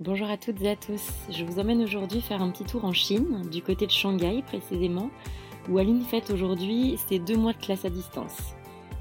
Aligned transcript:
Bonjour 0.00 0.28
à 0.30 0.36
toutes 0.36 0.60
et 0.62 0.70
à 0.70 0.74
tous. 0.74 1.12
Je 1.30 1.44
vous 1.44 1.60
emmène 1.60 1.82
aujourd'hui 1.82 2.20
faire 2.20 2.42
un 2.42 2.50
petit 2.50 2.64
tour 2.64 2.84
en 2.84 2.92
Chine, 2.92 3.42
du 3.52 3.62
côté 3.62 3.86
de 3.86 3.92
Shanghai 3.92 4.42
précisément, 4.44 5.10
où 5.68 5.78
Aline 5.78 6.02
fête 6.02 6.30
aujourd'hui 6.30 6.98
ses 7.06 7.20
deux 7.20 7.36
mois 7.36 7.52
de 7.52 7.58
classe 7.58 7.84
à 7.84 7.90
distance. 7.90 8.54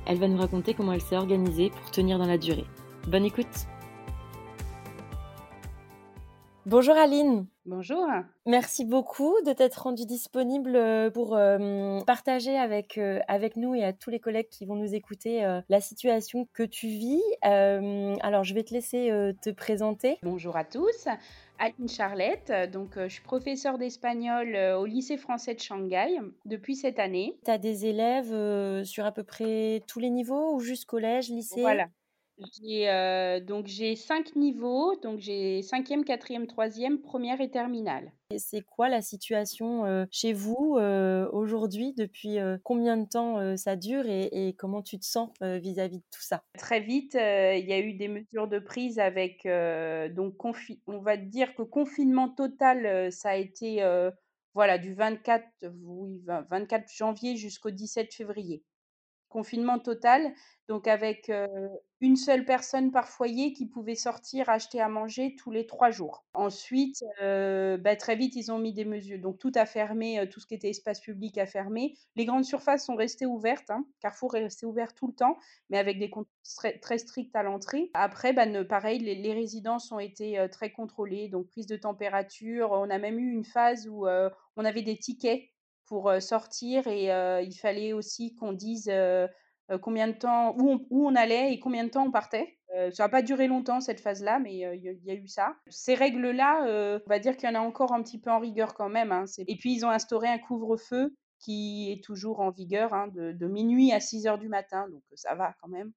Elle 0.05 0.19
va 0.19 0.27
nous 0.27 0.37
raconter 0.37 0.75
comment 0.75 0.93
elle 0.93 1.01
s'est 1.01 1.17
organisée 1.17 1.71
pour 1.71 1.89
tenir 1.89 2.19
dans 2.19 2.27
la 2.27 2.37
durée. 2.37 2.65
Bonne 3.07 3.25
écoute 3.25 3.67
Bonjour 6.67 6.95
Aline 6.95 7.47
Bonjour. 7.67 8.07
Merci 8.47 8.85
beaucoup 8.85 9.35
de 9.45 9.53
t'être 9.53 9.83
rendue 9.83 10.07
disponible 10.07 10.75
euh, 10.75 11.11
pour 11.11 11.35
euh, 11.35 11.99
partager 12.07 12.57
avec, 12.57 12.97
euh, 12.97 13.19
avec 13.27 13.55
nous 13.55 13.75
et 13.75 13.83
à 13.83 13.93
tous 13.93 14.09
les 14.09 14.19
collègues 14.19 14.49
qui 14.49 14.65
vont 14.65 14.75
nous 14.75 14.95
écouter 14.95 15.21
la 15.69 15.81
situation 15.81 16.47
que 16.53 16.63
tu 16.63 16.87
vis. 16.87 17.21
alors, 17.43 18.43
je 18.43 18.53
vais 18.55 18.63
te 18.63 18.73
laisser 18.73 19.11
te 19.41 19.51
présenter. 19.51 20.17
Bonjour 20.23 20.57
à 20.57 20.63
tous. 20.63 21.07
Aline 21.59 21.87
Charlette, 21.87 22.51
donc 22.71 22.93
je 22.95 23.07
suis 23.07 23.21
professeure 23.21 23.77
d'espagnol 23.77 24.55
au 24.77 24.85
lycée 24.85 25.17
français 25.17 25.53
de 25.53 25.59
Shanghai 25.59 26.19
depuis 26.45 26.75
cette 26.75 26.97
année. 26.97 27.37
Tu 27.45 27.51
as 27.51 27.59
des 27.59 27.85
élèves 27.85 28.83
sur 28.83 29.05
à 29.05 29.11
peu 29.11 29.23
près 29.23 29.83
tous 29.87 29.99
les 29.99 30.09
niveaux 30.09 30.55
ou 30.55 30.59
juste 30.59 30.85
collège, 30.85 31.29
lycée? 31.29 31.61
Voilà, 31.61 31.87
j'ai 32.61 32.89
euh, 32.89 33.39
donc 33.39 33.67
j'ai 33.67 33.95
cinq 33.95 34.35
niveaux, 34.35 34.95
donc 35.01 35.19
j'ai 35.19 35.61
cinquième, 35.61 36.03
quatrième, 36.03 36.47
troisième, 36.47 37.01
première 37.01 37.41
et 37.41 37.49
terminale. 37.49 38.11
Et 38.31 38.39
c'est 38.39 38.61
quoi 38.61 38.89
la 38.89 39.01
situation 39.01 39.85
euh, 39.85 40.05
chez 40.11 40.33
vous 40.33 40.77
euh, 40.77 41.29
aujourd'hui? 41.31 41.93
Depuis 41.97 42.37
combien 42.63 42.97
de 42.97 43.07
temps 43.07 43.57
ça 43.57 43.75
dure 43.75 44.05
et, 44.07 44.55
comment 44.57 44.81
tu 44.81 44.99
te 44.99 45.05
sens 45.05 45.29
vis-à-vis 45.41 45.97
de 45.97 46.05
tout 46.11 46.21
ça? 46.21 46.43
Très 46.57 46.79
vite, 46.79 47.13
il 47.15 47.65
y 47.65 47.73
a 47.73 47.79
eu 47.79 47.93
des 47.93 48.07
mesures 48.07 48.47
de 48.47 48.59
prise 48.59 48.99
avec 48.99 49.47
donc 50.15 50.35
on 50.87 50.99
va 50.99 51.17
dire 51.17 51.53
que 51.55 51.63
confinement 51.63 52.29
total, 52.29 53.11
ça 53.11 53.31
a 53.31 53.35
été 53.35 53.83
voilà 54.53 54.77
du 54.77 54.93
24 54.93 55.45
oui, 55.83 56.21
24 56.49 56.91
janvier 56.93 57.35
jusqu'au 57.35 57.71
17 57.71 58.13
février. 58.13 58.63
Confinement 59.29 59.79
total, 59.79 60.33
donc 60.67 60.87
avec 60.87 61.31
une 62.01 62.15
seule 62.15 62.45
personne 62.45 62.91
par 62.91 63.07
foyer 63.07 63.53
qui 63.53 63.67
pouvait 63.67 63.95
sortir 63.95 64.49
acheter 64.49 64.81
à 64.81 64.89
manger 64.89 65.35
tous 65.35 65.51
les 65.51 65.67
trois 65.67 65.91
jours. 65.91 66.25
Ensuite, 66.33 67.03
bah, 67.19 67.95
très 67.95 68.15
vite, 68.15 68.35
ils 68.35 68.51
ont 68.51 68.57
mis 68.57 68.73
des 68.73 68.85
mesures. 68.85 69.19
Donc 69.19 69.37
tout 69.37 69.51
a 69.55 69.67
fermé, 69.67 70.27
tout 70.29 70.39
ce 70.39 70.47
qui 70.47 70.55
était 70.55 70.69
espace 70.69 70.99
public 70.99 71.37
a 71.37 71.45
fermé. 71.45 71.93
Les 72.15 72.25
grandes 72.25 72.43
surfaces 72.43 72.85
sont 72.85 72.95
restées 72.95 73.27
ouvertes. 73.27 73.69
Hein. 73.69 73.85
Carrefour 73.99 74.35
est 74.35 74.43
resté 74.43 74.65
ouvert 74.65 74.95
tout 74.95 75.07
le 75.07 75.13
temps, 75.13 75.37
mais 75.69 75.77
avec 75.77 75.99
des 75.99 76.09
contrôles 76.09 76.31
très, 76.81 76.97
stricts 76.97 77.35
à 77.35 77.43
l'entrée. 77.43 77.91
Après, 77.93 78.33
bah, 78.33 78.45
pareil, 78.65 78.99
les, 78.99 79.33
résidences 79.33 79.91
ont 79.91 79.99
été 79.99 80.43
très 80.51 80.71
contrôlées, 80.71 81.29
donc 81.29 81.47
prise 81.49 81.67
de 81.67 81.77
température. 81.77 82.71
On 82.71 82.89
a 82.89 82.97
même 82.97 83.19
eu 83.19 83.31
une 83.31 83.45
phase 83.45 83.87
où 83.87 84.07
on 84.07 84.65
avait 84.65 84.81
des 84.81 84.97
tickets 84.97 85.43
pour 85.85 86.11
sortir 86.19 86.87
et 86.87 87.05
il 87.43 87.53
fallait 87.53 87.93
aussi 87.93 88.33
qu'on 88.35 88.53
dise 88.53 88.89
combien 89.77 90.07
de 90.07 90.13
temps, 90.13 90.55
où 90.57 90.69
on, 90.69 90.85
où 90.89 91.07
on, 91.07 91.15
allait 91.15 91.53
et 91.53 91.59
combien 91.59 91.83
de 91.83 91.89
temps 91.89 92.05
on 92.05 92.11
partait. 92.11 92.57
ça 92.91 93.03
n'a 93.03 93.09
pas 93.09 93.21
duré 93.21 93.47
longtemps 93.47 93.79
cette 93.79 93.99
phase-là, 93.99 94.39
mais 94.39 94.53
il 94.53 94.99
y, 95.03 95.11
a 95.11 95.13
eu 95.13 95.27
ça. 95.27 95.55
Ces 95.67 95.95
règles-là, 95.95 96.99
on 97.05 97.09
va 97.09 97.19
dire 97.19 97.37
qu'il 97.37 97.49
y 97.49 97.51
en 97.51 97.55
a 97.55 97.63
encore 97.63 97.93
un 97.93 98.01
petit 98.01 98.19
peu 98.19 98.31
en 98.31 98.39
rigueur 98.39 98.73
quand 98.73 98.89
même. 98.89 99.11
Hein, 99.11 99.25
et 99.47 99.55
puis 99.55 99.73
ils 99.73 99.85
ont 99.85 99.89
instauré 99.89 100.27
un 100.27 100.39
couvre-feu 100.39 101.15
qui 101.39 101.91
est 101.91 102.03
toujours 102.03 102.39
en 102.39 102.51
vigueur 102.51 102.93
hein, 102.93 103.07
de, 103.13 103.47
minuit 103.47 103.91
à 103.91 103.99
6 103.99 104.27
heures 104.27 104.37
du 104.37 104.47
matin, 104.47 104.87
donc 104.89 105.03
ça 105.15 105.35
va 105.35 105.53
quand 105.61 105.69
même 105.69 105.91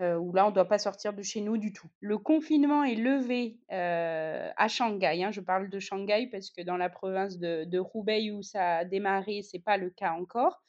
où 0.00 0.32
là, 0.32 0.46
on 0.46 0.50
ne 0.50 0.54
doit 0.54 0.68
pas 0.68 0.78
sortir 0.78 1.12
de 1.12 1.22
chez 1.22 1.40
nous 1.40 1.56
du 1.58 1.72
tout. 1.72 1.88
Le 2.00 2.18
confinement 2.18 2.84
est 2.84 2.94
levé 2.94 3.58
à 3.68 4.68
Shanghai. 4.68 5.22
Hein, 5.24 5.30
je 5.30 5.40
parle 5.40 5.68
de 5.68 5.78
Shanghai 5.78 6.28
parce 6.30 6.50
que 6.50 6.62
dans 6.62 6.76
la 6.76 6.88
province 6.88 7.38
de, 7.38 7.64
de 7.64 7.80
Hubei 7.94 8.30
où 8.30 8.42
ça 8.42 8.78
a 8.78 8.84
démarré, 8.84 9.42
ce 9.42 9.56
n'est 9.56 9.62
pas 9.62 9.76
le 9.76 9.90
cas 9.90 10.12
encore. 10.12 10.62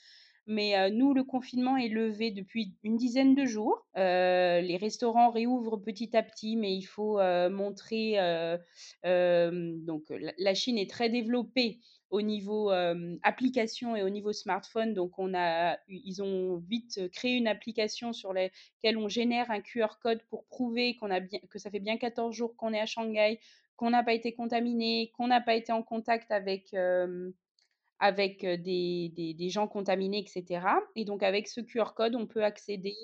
Mais 0.45 0.91
nous, 0.91 1.13
le 1.13 1.23
confinement 1.23 1.77
est 1.77 1.87
levé 1.87 2.31
depuis 2.31 2.73
une 2.83 2.97
dizaine 2.97 3.33
de 3.35 3.45
jours. 3.45 3.85
les 3.95 4.77
restaurants 4.77 5.31
réouvrent 5.31 5.77
petit 5.77 6.15
à 6.17 6.23
petit, 6.23 6.55
mais 6.57 6.75
il 6.75 6.83
faut 6.83 7.19
montrer. 7.49 8.17
donc, 9.03 10.03
la 10.37 10.53
Chine 10.53 10.77
est 10.77 10.89
très 10.89 11.09
développée 11.09 11.79
au 12.09 12.21
niveau 12.21 12.71
application 13.23 13.95
et 13.95 14.03
au 14.03 14.09
niveau 14.09 14.33
smartphone. 14.33 14.93
Donc, 14.93 15.17
on 15.17 15.33
a, 15.33 15.77
ils 15.87 16.21
ont 16.21 16.57
vite 16.57 17.09
créé 17.11 17.37
une 17.37 17.47
application 17.47 18.11
sur 18.13 18.33
laquelle 18.33 18.97
on 18.97 19.07
génère 19.07 19.49
un 19.49 19.61
QR 19.61 19.97
code 20.01 20.21
pour 20.29 20.45
prouver 20.45 20.95
qu'on 20.97 21.09
a 21.09 21.21
bien, 21.21 21.39
que 21.49 21.57
ça 21.57 21.71
fait 21.71 21.79
bien 21.79 21.97
14 21.97 22.35
jours 22.35 22.55
qu'on 22.55 22.73
est 22.73 22.79
à 22.79 22.85
Shanghai, 22.85 23.39
qu'on 23.77 23.89
n'a 23.89 24.03
pas 24.03 24.13
été 24.13 24.33
contaminé, 24.33 25.11
qu'on 25.17 25.27
n'a 25.27 25.41
pas 25.41 25.55
été 25.55 25.71
en 25.71 25.81
contact 25.81 26.31
avec, 26.31 26.75
avec 27.99 28.45
des, 28.45 29.49
gens 29.49 29.67
contaminés, 29.67 30.19
etc. 30.19 30.65
Et 30.95 31.05
donc, 31.05 31.23
avec 31.23 31.47
ce 31.47 31.61
QR 31.61 31.93
code, 31.95 32.15
on 32.15 32.27
peut 32.27 32.43
accéder 32.43 32.95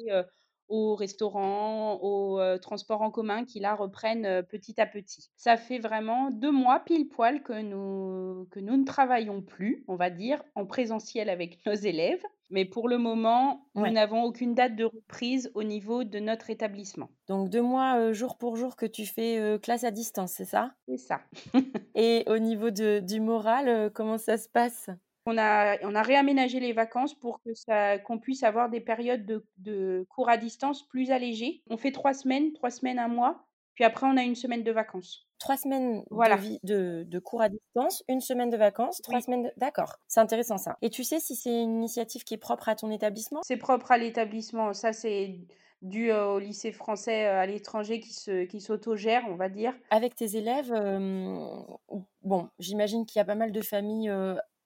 aux 0.69 0.95
restaurants, 0.95 1.99
aux 2.01 2.39
transports 2.59 3.01
en 3.01 3.11
commun 3.11 3.43
qui 3.43 3.59
là 3.59 3.75
reprennent 3.75 4.43
petit 4.43 4.79
à 4.79 4.85
petit. 4.85 5.29
Ça 5.35 5.57
fait 5.57 5.79
vraiment 5.79 6.29
deux 6.29 6.51
mois 6.51 6.79
pile 6.79 7.09
poil 7.09 7.43
que 7.43 7.61
nous, 7.61 8.47
que 8.51 8.59
nous 8.59 8.77
ne 8.77 8.85
travaillons 8.85 9.41
plus, 9.41 9.83
on 9.87 9.95
va 9.95 10.09
dire, 10.09 10.41
en 10.55 10.65
présentiel 10.65 11.29
avec 11.29 11.59
nos 11.65 11.73
élèves. 11.73 12.23
Mais 12.51 12.65
pour 12.65 12.89
le 12.89 12.97
moment, 12.97 13.67
nous 13.75 13.91
n'avons 13.91 14.23
aucune 14.23 14.55
date 14.55 14.75
de 14.75 14.85
reprise 14.85 15.51
au 15.53 15.61
niveau 15.61 16.03
de 16.03 16.17
notre 16.17 16.49
établissement. 16.49 17.09
Donc 17.27 17.49
deux 17.49 17.61
mois 17.61 18.11
jour 18.11 18.39
pour 18.39 18.55
jour 18.55 18.75
que 18.75 18.87
tu 18.87 19.05
fais 19.05 19.59
classe 19.61 19.83
à 19.83 19.91
distance, 19.91 20.31
c'est 20.31 20.45
ça? 20.45 20.71
C'est 20.87 20.97
ça. 20.97 21.21
Et 21.93 22.23
au 22.25 22.39
niveau 22.39 22.71
de, 22.71 23.01
du 23.01 23.19
moral, 23.19 23.91
comment 23.93 24.17
ça 24.17 24.37
se 24.37 24.49
passe? 24.49 24.89
On 25.29 25.37
a, 25.37 25.77
on 25.83 25.95
a 25.95 26.01
réaménagé 26.01 26.59
les 26.59 26.73
vacances 26.73 27.13
pour 27.13 27.41
que 27.41 27.53
ça, 27.53 27.99
qu'on 27.99 28.19
puisse 28.19 28.43
avoir 28.43 28.69
des 28.69 28.81
périodes 28.81 29.25
de, 29.25 29.45
de 29.57 30.05
cours 30.09 30.29
à 30.29 30.37
distance 30.37 30.87
plus 30.87 31.11
allégées. 31.11 31.61
On 31.69 31.77
fait 31.77 31.91
trois 31.91 32.13
semaines, 32.13 32.53
trois 32.53 32.71
semaines, 32.71 32.99
un 32.99 33.07
mois, 33.07 33.45
puis 33.75 33.83
après 33.83 34.07
on 34.07 34.17
a 34.17 34.23
une 34.23 34.35
semaine 34.35 34.63
de 34.63 34.71
vacances. 34.71 35.27
Trois 35.37 35.55
semaines 35.55 36.03
voilà. 36.09 36.37
de, 36.63 37.05
de, 37.07 37.19
cours 37.19 37.41
à 37.41 37.47
distance, 37.47 38.03
une 38.09 38.19
semaine 38.19 38.49
de 38.49 38.57
vacances, 38.57 39.01
trois 39.01 39.21
semaines 39.21 39.43
de... 39.43 39.51
D'accord, 39.55 39.95
c'est 40.07 40.19
intéressant 40.19 40.57
ça. 40.57 40.77
Et 40.81 40.89
tu 40.89 41.05
sais 41.05 41.19
si 41.19 41.35
c'est 41.35 41.61
une 41.61 41.77
initiative 41.77 42.23
qui 42.23 42.33
est 42.33 42.37
propre 42.37 42.67
à 42.67 42.75
ton 42.75 42.91
établissement? 42.91 43.39
C'est 43.43 43.57
propre 43.57 43.91
à 43.91 43.97
l'établissement, 43.97 44.73
ça 44.73 44.91
c'est 44.91 45.39
dû 45.81 46.11
au 46.11 46.39
lycée 46.39 46.73
français 46.73 47.25
à 47.25 47.45
l'étranger 47.45 48.01
qui 48.01 48.13
se 48.13 48.43
qui 48.43 48.59
s'autogère, 48.59 49.23
on 49.29 49.35
va 49.35 49.47
dire. 49.47 49.73
Avec 49.91 50.13
tes 50.13 50.35
élèves, 50.35 50.73
bon, 52.23 52.49
j'imagine 52.59 53.05
qu'il 53.05 53.19
y 53.19 53.21
a 53.21 53.25
pas 53.25 53.35
mal 53.35 53.53
de 53.53 53.61
familles 53.61 54.11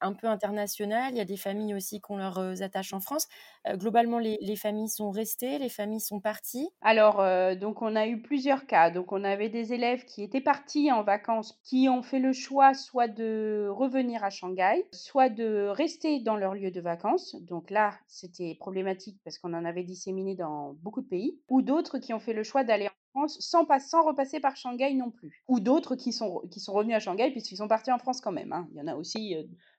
un 0.04 0.14
peu 0.14 0.28
international. 0.28 1.14
Il 1.14 1.18
y 1.18 1.22
a 1.22 1.26
des 1.26 1.38
familles 1.38 1.74
aussi 1.74 2.00
qui 2.00 2.12
ont 2.12 2.18
leurs 2.18 2.38
euh, 2.38 2.62
attaches 2.62 2.94
en 2.94 3.00
France. 3.00 3.28
Euh, 3.68 3.78
globalement, 3.78 4.20
les, 4.20 4.56
familles 4.56 4.90
sont 4.90 5.10
restées, 5.10 5.58
les 5.58 5.70
familles 5.70 6.02
sont 6.02 6.20
parties. 6.20 6.70
Alors, 6.82 7.22
euh, 7.22 7.56
donc 7.56 7.82
on 7.82 7.96
a 7.96 8.08
eu 8.08 8.22
plusieurs 8.22 8.66
cas. 8.68 8.92
Donc, 8.92 9.12
on 9.12 9.24
avait 9.24 9.50
des 9.50 9.74
élèves 9.74 10.06
qui 10.06 10.24
étaient 10.24 10.42
partis 10.42 10.92
en 10.92 11.04
vacances, 11.04 11.60
qui 11.64 11.88
ont 11.90 12.04
fait 12.04 12.20
le 12.20 12.34
choix 12.34 12.74
soit 12.74 13.08
de 13.08 13.68
revenir 13.72 14.24
à 14.24 14.30
Shanghai, 14.30 14.86
soit 14.92 15.30
de 15.30 15.68
rester 15.68 16.20
dans 16.20 16.36
leur 16.36 16.54
lieu 16.54 16.72
de 16.72 16.82
vacances. 16.82 17.36
Donc 17.42 17.70
là, 17.72 17.98
c'était 18.08 18.56
problématique 18.60 19.20
parce 19.24 19.38
qu'on 19.40 19.54
en 19.54 19.66
avait 19.66 19.84
disséminé 19.84 20.36
dans 20.36 20.74
beaucoup 20.82 21.02
de 21.02 21.08
pays. 21.08 21.40
Ou 21.50 21.62
d'autres 21.62 21.98
qui 21.98 22.14
ont 22.14 22.20
fait 22.20 22.34
le 22.34 22.44
choix 22.44 22.64
d'aller 22.64 22.88
en 22.88 23.20
France 23.20 23.38
sans, 23.40 23.66
pas, 23.66 23.80
sans 23.80 24.04
repasser 24.04 24.40
par 24.40 24.58
Shanghai 24.58 24.94
non 24.94 25.12
plus. 25.12 25.44
Ou 25.48 25.60
d'autres 25.60 25.96
qui 25.96 26.12
sont, 26.12 26.42
qui 26.52 26.60
sont 26.60 26.74
revenus 26.74 26.96
à 26.96 27.00
Shanghai 27.00 27.32
puisqu'ils 27.32 27.58
sont 27.58 27.68
partis 27.68 27.92
en 27.92 28.00
France 28.00 28.22
quand 28.22 28.32
même. 28.32 28.52
Hein. 28.52 28.68
Il 28.72 28.78
y 28.78 28.82
en 28.82 28.88
a 28.88 28.96
aussi 28.96 29.36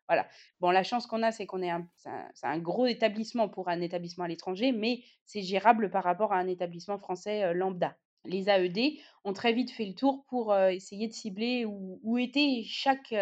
voilà. 0.09 0.27
Bon, 0.61 0.71
la 0.71 0.83
chance 0.83 1.07
qu'on 1.07 1.23
a, 1.23 1.33
c'est 1.33 1.47
qu'on 1.47 1.63
est 1.63 1.71
un, 1.71 2.59
gros 2.59 2.87
établissement 2.87 3.49
pour 3.49 3.69
un 3.69 3.81
établissement 3.81 4.25
à 4.25 4.29
l'étranger, 4.29 4.73
mais 4.73 5.03
c'est 5.25 5.43
gérable 5.43 5.91
par 5.91 6.05
rapport 6.05 6.33
à 6.33 6.37
un 6.37 6.47
établissement 6.47 6.99
français 6.99 7.55
lambda. 7.55 7.97
Les 8.27 8.49
AED 8.49 8.99
ont 9.25 9.33
très 9.33 9.53
vite 9.53 9.71
fait 9.71 9.85
le 9.87 9.95
tour 9.95 10.25
pour 10.29 10.57
essayer 10.57 11.09
de 11.09 11.13
cibler 11.13 11.67
où, 11.67 12.19
était 12.19 12.63
chaque, 12.67 13.15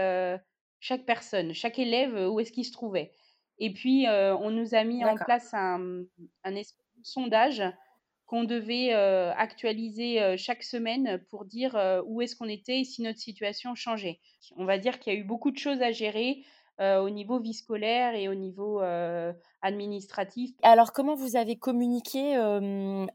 chaque 0.81 1.05
personne, 1.05 1.53
chaque 1.55 1.79
élève, 1.79 2.31
où 2.31 2.39
est-ce 2.41 2.53
qu'il 2.53 2.65
se 2.65 2.73
trouvait. 2.73 3.13
Et 3.59 3.73
puis, 3.73 4.07
on 4.09 4.51
nous 4.51 4.75
a 4.75 4.85
mis 4.85 5.05
en 5.05 5.17
place 5.17 5.55
un, 5.55 6.03
un 6.45 6.61
sondage 7.03 7.63
qu'on 8.27 8.45
devait 8.45 8.93
actualiser 8.93 10.37
chaque 10.39 10.63
semaine 10.63 11.23
pour 11.31 11.45
dire 11.45 11.77
où 12.07 12.23
est-ce 12.23 12.35
qu'on 12.35 12.49
était 12.49 12.81
et 12.81 12.85
si 12.85 13.03
notre 13.03 13.19
situation 13.19 13.75
changeait. 13.75 14.21
On 14.57 14.65
va 14.65 14.79
dire 14.79 14.99
qu'il 14.99 15.13
y 15.13 15.17
a 15.17 15.19
eu 15.19 15.25
beaucoup 15.25 15.51
de 15.51 15.59
choses 15.59 15.83
à 15.83 15.93
gérer 15.93 16.45
au 16.81 17.11
niveau 17.11 17.39
vie 17.39 17.55
scolaire 17.55 18.15
et 18.15 18.29
au 18.29 18.35
niveau 18.35 18.81
administratif. 19.63 20.51
Alors, 20.63 20.93
comment 20.93 21.15
vous 21.15 21.37
avez 21.37 21.57
communiqué 21.57 22.35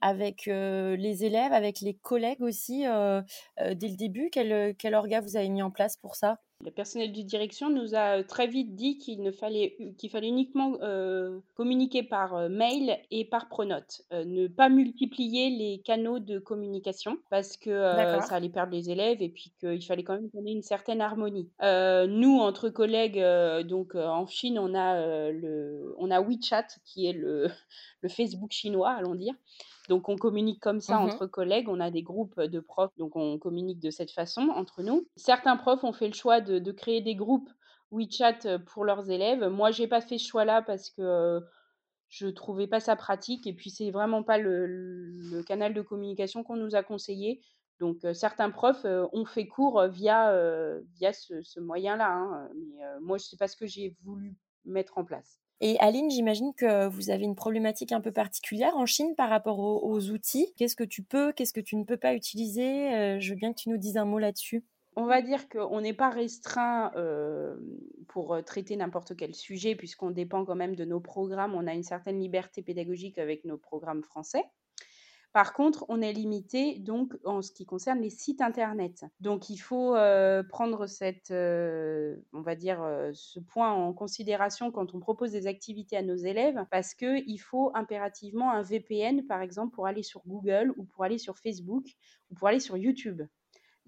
avec 0.01 0.45
les 0.45 1.25
élèves, 1.25 1.53
avec 1.53 1.81
les 1.81 1.93
collègues 1.93 2.41
aussi 2.41 2.81
dès 2.81 3.87
le 3.87 3.95
début? 3.97 4.29
Quel, 4.31 4.75
quel 4.75 4.95
orga 4.95 5.21
vous 5.21 5.35
avez 5.37 5.49
mis 5.49 5.61
en 5.61 5.71
place 5.71 5.97
pour 5.97 6.15
ça? 6.15 6.37
Le 6.65 6.71
personnel 6.71 7.13
de 7.13 7.21
direction 7.21 7.69
nous 7.69 7.93
a, 7.93 8.23
très 8.23 8.47
vite 8.47 8.75
dit 8.75 8.97
qu'il 8.97 9.21
ne 9.21 9.31
fallait 9.31 9.77
qu'il 9.97 10.09
fallait 10.09 10.27
uniquement, 10.27 10.77
heu, 10.81 11.43
communiquer 11.55 12.01
par, 12.01 12.35
heu, 12.35 12.49
mail 12.49 12.97
et 13.11 13.25
par 13.25 13.47
pronote. 13.47 14.01
Ne 14.11 14.47
pas 14.47 14.67
multiplier 14.67 15.51
les 15.51 15.81
canaux 15.85 16.17
de 16.19 16.39
communication 16.39 17.19
parce 17.29 17.57
que, 17.57 17.69
ça 17.69 18.35
allait 18.35 18.49
perdre 18.49 18.73
les 18.73 18.89
élèves 18.89 19.21
et 19.21 19.29
puis 19.29 19.53
qu'il 19.59 19.85
fallait 19.85 20.03
quand 20.03 20.15
même 20.15 20.47
ait 20.47 20.51
une 20.51 20.63
certaine 20.63 20.99
harmonie. 20.99 21.49
Nous, 21.61 22.39
entre 22.39 22.69
collègues, 22.69 23.23
donc, 23.67 23.93
en 23.93 24.25
Chine, 24.25 24.57
on 24.57 24.73
a, 24.73 25.29
le 25.31 25.93
on 25.99 26.09
a 26.09 26.21
WeChat 26.21 26.67
qui 26.85 27.05
est 27.07 27.13
le 27.13 27.47
le 28.01 28.09
Facebook 28.09 28.51
chinois, 28.51 28.91
allons 28.91 29.15
dire. 29.15 29.35
Donc 29.87 30.09
on 30.09 30.17
communique 30.17 30.61
comme 30.61 30.81
ça 30.81 30.99
Mmh 30.99 30.99
entre 30.99 31.25
collègues, 31.27 31.69
on 31.69 31.79
a 31.79 31.91
des 31.91 32.03
groupes 32.03 32.39
de 32.41 32.59
profs, 32.59 32.95
donc 32.97 33.15
on 33.15 33.39
communique 33.39 33.79
de 33.79 33.89
cette 33.91 34.11
façon 34.11 34.41
entre 34.49 34.83
nous. 34.83 35.07
Certains 35.15 35.57
profs 35.57 35.83
ont 35.83 35.93
fait 35.93 36.07
le 36.07 36.13
choix 36.13 36.41
de 36.41 36.59
de 36.59 36.71
créer 36.71 37.01
des 37.01 37.15
groupes 37.15 37.49
WeChat, 37.91 38.59
pour 38.67 38.83
leurs 38.85 39.09
élèves. 39.09 39.45
Moi, 39.45 39.71
j'ai 39.71 39.87
pas 39.87 40.01
fait 40.01 40.17
ce 40.17 40.27
choix-là 40.27 40.61
parce 40.61 40.89
que, 40.89 41.01
heu, 41.01 41.45
je 42.09 42.27
trouvais 42.27 42.67
pas 42.67 42.79
ça 42.81 42.95
pratique 42.95 43.47
et 43.47 43.53
puis 43.53 43.69
c'est 43.71 43.91
vraiment 43.91 44.23
pas 44.23 44.37
le 44.37 44.65
le 44.67 45.43
canal 45.43 45.73
de 45.73 45.81
communication 45.81 46.43
qu'on 46.43 46.57
nous 46.57 46.75
a 46.75 46.83
conseillé. 46.83 47.41
Donc, 47.79 47.99
certains 48.13 48.51
profs, 48.51 48.85
ont 48.85 49.25
fait 49.25 49.47
cours, 49.47 49.83
via, 49.87 50.33
via 50.95 51.13
ce 51.13 51.41
ce 51.43 51.59
moyen-là, 51.59 52.09
hein, 52.13 52.49
mais, 52.55 52.83
moi, 53.01 53.19
c'est 53.19 53.37
pas 53.37 53.47
ce 53.47 53.57
que 53.57 53.67
j'ai 53.67 53.95
voulu 54.03 54.37
mettre 54.65 54.97
en 54.97 55.05
place. 55.05 55.37
Et 55.61 55.77
Aline, 55.79 56.09
j'imagine 56.11 56.53
que 56.53 56.87
vous 56.87 57.09
avez 57.09 57.23
une 57.23 57.35
problématique 57.35 57.91
un 57.91 58.01
peu 58.01 58.11
particulière 58.11 58.75
en 58.77 58.85
Chine 58.85 59.15
par 59.15 59.29
rapport 59.29 59.59
aux 59.59 60.09
outils. 60.09 60.53
Qu'est-ce 60.57 60.75
que 60.75 60.83
tu 60.83 61.03
peux, 61.03 61.31
qu'est-ce 61.33 61.53
que 61.53 61.59
tu 61.61 61.75
ne 61.75 61.83
peux 61.83 61.97
pas 61.97 62.13
utiliser? 62.13 62.93
Heu, 62.95 63.19
je 63.19 63.29
veux 63.31 63.35
bien 63.35 63.53
que 63.53 63.59
tu 63.59 63.69
nous 63.69 63.77
dises 63.77 63.97
un 63.97 64.05
mot 64.05 64.19
là-dessus. 64.19 64.63
On 64.97 65.05
va 65.05 65.21
dire 65.21 65.47
qu'on 65.47 65.79
n'est 65.79 65.93
pas 65.93 66.09
restreint, 66.09 66.91
hem, 66.95 67.79
pour, 68.09 68.35
heu, 68.35 68.43
traiter 68.43 68.75
n'importe 68.75 69.15
quel 69.15 69.33
sujet 69.35 69.75
puisqu'on 69.75 70.11
dépend 70.11 70.43
quand 70.43 70.55
même 70.55 70.75
de 70.75 70.83
nos 70.85 70.99
programmes. 70.99 71.55
On 71.55 71.67
a 71.67 71.73
une 71.73 71.83
certaine 71.83 72.19
liberté 72.19 72.61
pédagogique 72.63 73.17
avec 73.17 73.45
nos 73.45 73.57
programmes 73.57 74.03
français. 74.03 74.43
Par 75.37 75.53
contre, 75.53 75.85
on 75.87 76.01
est 76.01 76.13
limité 76.13 76.79
donc 76.79 77.15
en 77.23 77.43
ce 77.43 77.51
qui 77.51 77.67
concerne 77.67 78.01
les 78.01 78.09
sites 78.09 78.41
internet. 78.41 79.05
Donc 79.19 79.51
il 79.51 79.57
faut, 79.57 79.95
heu, 79.95 80.43
prendre 80.49 80.87
cette, 80.87 81.29
heu, 81.29 82.25
on 82.33 82.41
va 82.41 82.55
dire, 82.55 82.81
heu, 82.81 83.11
ce 83.13 83.39
point 83.39 83.71
en 83.71 83.93
considération 83.93 84.71
quand 84.71 84.95
on 84.95 84.99
propose 84.99 85.33
des 85.33 85.45
activités 85.45 85.95
à 85.95 86.01
nos 86.01 86.15
élèves 86.15 86.65
parce 86.71 86.95
qu'il 86.95 87.39
faut 87.39 87.69
impérativement 87.75 88.51
un 88.51 88.63
VPN, 88.63 89.27
par 89.27 89.41
exemple, 89.43 89.75
pour 89.75 89.85
aller 89.85 90.01
sur 90.01 90.23
Google 90.25 90.73
ou 90.75 90.85
pour 90.85 91.03
aller 91.03 91.19
sur 91.19 91.37
Facebook 91.37 91.85
ou 92.31 92.35
pour 92.35 92.47
aller 92.47 92.59
sur 92.59 92.75
YouTube. 92.75 93.21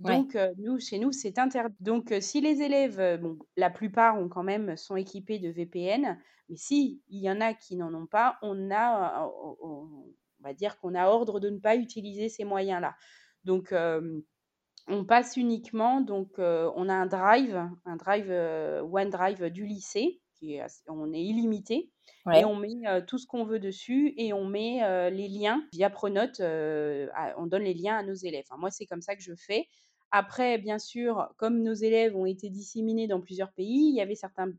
Ouais. 0.04 0.24
Donc, 0.24 0.38
nous, 0.58 0.80
chez 0.80 1.00
nous, 1.00 1.12
c'est 1.12 1.40
interdit. 1.40 1.76
Donc, 1.80 2.14
si 2.22 2.42
les 2.42 2.62
élèves, 2.62 3.20
bon, 3.22 3.40
la 3.58 3.70
plupart 3.70 4.18
ont 4.20 4.30
quand 4.30 4.44
même 4.44 4.78
sont 4.78 4.96
équipés 4.96 5.40
de 5.40 5.50
VPN, 5.50 6.20
mais 6.50 6.56
si 6.58 7.04
il 7.10 7.22
y 7.22 7.30
en 7.32 7.42
a 7.42 7.54
qui 7.54 7.76
n'en 7.78 7.94
ont 7.94 8.08
pas, 8.08 8.38
on 8.42 8.72
a, 8.72 9.30
on 9.62 10.06
on 10.40 10.44
va 10.48 10.54
dire 10.54 10.80
qu'on 10.80 10.96
a 10.96 11.08
ordre 11.08 11.40
de 11.40 11.50
ne 11.50 11.60
pas 11.60 11.76
utiliser 11.76 12.30
ces 12.30 12.44
moyens-là. 12.44 12.96
Donc, 13.44 13.74
on 14.88 15.06
passe 15.06 15.38
uniquement 15.38 16.02
donc, 16.02 16.34
on 16.38 16.90
a 16.90 16.94
un 16.94 17.06
drive, 17.06 17.70
un 17.86 17.96
drive, 17.96 18.32
OneDrive 18.92 19.50
du 19.50 19.66
lycée 19.66 20.22
qui 20.36 20.56
est 20.56 20.66
on 20.88 21.12
est 21.14 21.22
illimité 21.22 21.92
et 22.34 22.46
on 22.46 22.56
met, 22.56 23.06
tout 23.08 23.18
ce 23.18 23.28
qu'on 23.28 23.44
veut 23.44 23.60
dessus 23.60 24.14
et 24.18 24.34
on 24.34 24.46
met, 24.46 25.10
les 25.12 25.28
liens 25.28 25.62
via 25.74 25.90
Pronote, 25.90 26.40
à 26.40 27.36
on 27.38 27.48
donne 27.48 27.64
les 27.64 27.74
liens 27.74 27.98
à 27.98 28.04
nos 28.04 28.14
élèves. 28.14 28.46
Enfin, 28.50 28.60
moi, 28.60 28.72
c'est 28.72 28.86
comme 28.86 29.02
ça 29.02 29.16
que 29.16 29.22
je 29.22 29.34
fais. 29.36 29.68
Après, 30.12 30.58
bien 30.58 30.80
sûr, 30.80 31.32
comme 31.38 31.62
nos 31.62 31.74
élèves 31.74 32.16
ont 32.16 32.26
été 32.26 32.50
disséminés 32.50 33.08
dans 33.08 33.22
plusieurs 33.22 33.52
pays, 33.54 33.90
il 33.90 33.96
y 33.96 34.02
avait 34.02 34.16
certains 34.16 34.52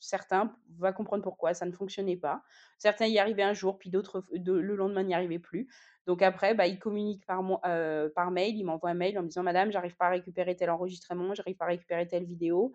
certains, 0.00 0.56
va 0.78 0.92
comprendre 0.92 1.22
pourquoi, 1.22 1.54
ça 1.54 1.64
ne 1.64 1.70
fonctionnait 1.72 2.16
pas. 2.16 2.42
Certains 2.78 3.06
y 3.06 3.18
arrivaient 3.20 3.44
un 3.44 3.52
jour, 3.54 3.78
puis 3.78 3.90
d'autres 3.90 4.24
le 4.32 4.74
lendemain 4.76 5.04
n'y 5.04 5.14
arrivaient 5.14 5.38
plus. 5.38 5.68
Donc 6.06 6.22
après, 6.22 6.54
bah, 6.54 6.66
ils 6.66 6.78
communiquent 6.80 7.24
heu, 7.66 8.12
par 8.16 8.30
mail. 8.32 8.56
Ils 8.56 8.64
m'envoient 8.64 8.90
un 8.90 8.94
mail 8.94 9.16
en 9.18 9.22
me 9.22 9.28
disant: 9.28 9.42
«Madame, 9.44 9.70
j'arrive 9.70 9.96
pas 9.96 10.06
à 10.06 10.10
récupérer 10.10 10.56
tel 10.56 10.70
enregistrement, 10.70 11.34
j'arrive 11.34 11.56
pas 11.56 11.66
à 11.66 11.68
récupérer 11.68 12.06
telle 12.08 12.24
vidéo» 12.24 12.72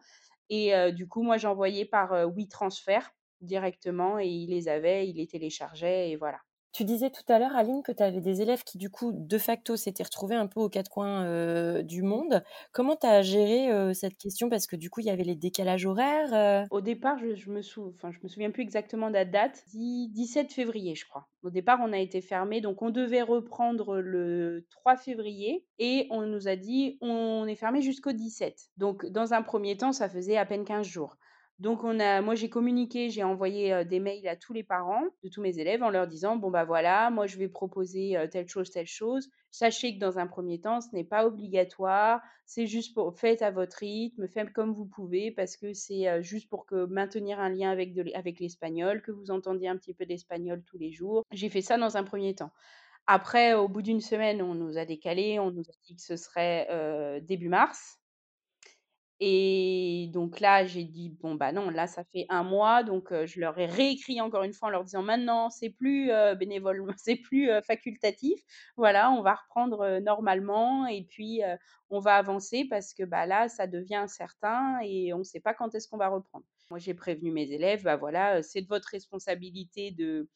et 0.49 0.75
heu, 0.75 0.91
du 0.91 1.07
coup, 1.07 1.23
moi, 1.23 1.37
j'envoyais 1.37 1.85
par, 1.85 2.13
heu, 2.13 2.25
WeTransfer 2.25 2.99
directement 3.41 4.19
et 4.19 4.27
ils 4.27 4.49
les 4.49 4.67
avaient, 4.69 5.07
ils 5.07 5.15
les 5.17 5.27
téléchargeaient 5.27 6.11
et 6.11 6.15
voilà. 6.17 6.39
Tu 6.73 6.85
disais 6.85 7.09
tout 7.09 7.23
à 7.27 7.37
l'heure, 7.39 7.55
Aline, 7.55 7.83
que 7.83 7.91
tu 7.91 8.01
avais 8.03 8.21
des 8.21 8.41
élèves 8.41 8.63
qui, 8.63 8.77
du 8.77 8.89
coup, 8.89 9.11
de 9.13 9.37
facto, 9.37 9.75
s'étaient 9.75 10.03
retrouvés 10.03 10.35
un 10.35 10.47
peu 10.47 10.59
aux 10.61 10.69
quatre 10.69 10.89
coins, 10.89 11.25
heu, 11.25 11.83
du 11.83 12.01
monde. 12.01 12.43
Comment 12.71 12.95
tu 12.95 13.05
as 13.07 13.21
géré, 13.21 13.69
heu, 13.71 13.93
cette 13.93 14.17
question? 14.17 14.49
Parce 14.49 14.67
que, 14.67 14.75
du 14.77 14.89
coup, 14.89 15.01
il 15.01 15.07
y 15.07 15.09
avait 15.09 15.23
les 15.25 15.35
décalages 15.35 15.85
horaires, 15.85 16.33
heu 16.65 16.67
Au 16.69 16.79
départ, 16.79 17.17
je 17.19 17.35
je 17.35 17.49
me 17.51 17.61
je 17.61 17.79
me 18.23 18.27
souviens 18.29 18.49
plus 18.49 18.63
exactement 18.63 19.09
de 19.09 19.13
la 19.15 19.25
date, 19.25 19.63
dix 19.67 20.07
17 20.09 20.53
février, 20.53 20.95
je 20.95 21.05
crois. 21.05 21.27
Au 21.43 21.49
départ, 21.49 21.79
on 21.83 21.91
a 21.91 21.97
été 21.99 22.21
fermé, 22.21 22.61
donc 22.61 22.81
on 22.81 22.89
devait 22.91 23.21
reprendre 23.21 23.97
le 23.99 24.65
3 24.69 24.95
février 24.95 25.65
et 25.79 26.07
on 26.11 26.21
nous 26.25 26.47
a 26.47 26.55
dit: 26.55 26.97
«On 27.01 27.45
est 27.45 27.55
fermé 27.55 27.81
jusqu'au 27.81 28.13
17». 28.13 28.69
Donc 28.77 29.05
dans 29.05 29.33
un 29.33 29.41
premier 29.43 29.75
temps, 29.75 29.91
ça 29.91 30.07
faisait 30.09 30.37
à 30.37 30.45
peine 30.45 30.63
15 30.63 30.87
jours. 30.87 31.17
Donc 31.61 31.83
on 31.83 31.99
a 31.99 32.21
moi, 32.21 32.33
j'ai 32.33 32.49
communiqué, 32.49 33.11
j'ai 33.11 33.23
envoyé, 33.23 33.85
des 33.85 33.99
mails 33.99 34.27
à 34.27 34.35
tous 34.35 34.51
les 34.51 34.63
parents 34.63 35.03
de 35.23 35.29
tous 35.29 35.43
mes 35.43 35.59
élèves 35.59 35.83
en 35.83 35.91
leur 35.91 36.07
disant: 36.07 36.35
«Bon, 36.35 36.49
bah, 36.49 36.65
voilà, 36.65 37.11
moi, 37.11 37.27
je 37.27 37.37
vais 37.37 37.47
proposer, 37.47 38.17
telle 38.31 38.47
chose, 38.47 38.71
telle 38.71 38.87
chose. 38.87 39.29
Sachez 39.51 39.93
que 39.93 39.99
dans 39.99 40.17
un 40.17 40.25
premier 40.25 40.59
temps, 40.59 40.81
ce 40.81 40.87
n'est 40.93 41.03
pas 41.03 41.23
obligatoire, 41.23 42.19
c'est 42.47 42.65
juste 42.65 42.95
pour 42.95 43.15
faites 43.15 43.43
à 43.43 43.51
votre 43.51 43.77
rythme, 43.77 44.27
faites 44.27 44.51
comme 44.53 44.73
vous 44.73 44.87
pouvez 44.87 45.29
parce 45.29 45.55
que 45.55 45.71
c'est, 45.73 46.23
juste 46.23 46.49
pour 46.49 46.65
que 46.65 46.85
maintenir 46.85 47.39
un 47.39 47.49
lien 47.49 47.69
avec 47.69 47.95
avec 48.15 48.39
l'espagnol, 48.39 49.03
que 49.03 49.11
vous 49.11 49.29
entendiez 49.29 49.67
un 49.67 49.77
petit 49.77 49.93
peu 49.93 50.07
d'espagnol 50.07 50.63
tous 50.65 50.79
les 50.79 50.91
jours. 50.91 51.23
J'ai 51.31 51.49
fait 51.49 51.61
ça 51.61 51.77
dans 51.77 51.95
un 51.95 52.03
premier 52.03 52.33
temps. 52.33 52.51
Après, 53.05 53.53
au 53.53 53.67
bout 53.67 53.83
d'une 53.83 54.01
semaine, 54.01 54.41
on 54.41 54.55
nous 54.55 54.79
a 54.79 54.85
décalé, 54.85 55.37
on 55.37 55.51
nous 55.51 55.69
a 55.69 55.73
dit 55.83 55.95
que 55.95 56.01
ce 56.01 56.15
serait, 56.15 57.21
début 57.21 57.49
mars 57.49 58.00
et 59.21 60.09
donc 60.13 60.39
là, 60.41 60.65
j'ai 60.65 60.83
dit: 60.83 61.09
«Bon, 61.21 61.35
bah, 61.35 61.51
non, 61.53 61.69
là, 61.69 61.87
ça 61.87 62.03
fait 62.03 62.25
un 62.29 62.43
mois», 62.43 62.83
donc 62.83 63.13
je 63.25 63.39
leur 63.39 63.57
ai 63.59 63.67
réécrit 63.67 64.19
encore 64.21 64.43
une 64.43 64.53
fois 64.53 64.69
en 64.69 64.71
leur 64.71 64.83
disant: 64.83 65.03
«Maintenant, 65.03 65.49
c'est 65.51 65.69
plus, 65.69 66.11
bénévole, 66.39 66.83
c'est 66.97 67.15
plus, 67.17 67.49
facultatif. 67.65 68.41
Voilà, 68.77 69.11
on 69.11 69.21
va 69.21 69.35
reprendre, 69.35 69.99
normalement 69.99 70.87
et 70.87 71.03
puis, 71.09 71.41
on 71.91 71.99
va 71.99 72.15
avancer 72.17 72.65
parce 72.69 72.93
que, 72.93 73.03
bah, 73.03 73.25
là, 73.27 73.47
ça 73.49 73.67
devient 73.67 73.95
incertain 73.95 74.79
et 74.83 75.13
on 75.13 75.19
ne 75.19 75.23
sait 75.23 75.39
pas 75.41 75.53
quand 75.53 75.75
est-ce 75.75 75.87
qu'on 75.87 75.97
va 75.97 76.09
reprendre». 76.09 76.45
Moi, 76.71 76.79
j'ai 76.79 76.93
prévenu 76.95 77.31
mes 77.31 77.51
élèves: 77.51 77.83
«Bah, 77.83 77.97
voilà, 77.97 78.41
c'est 78.43 78.61
de 78.61 78.67
votre 78.67 78.89
responsabilité 78.89 79.91
de 79.91 80.27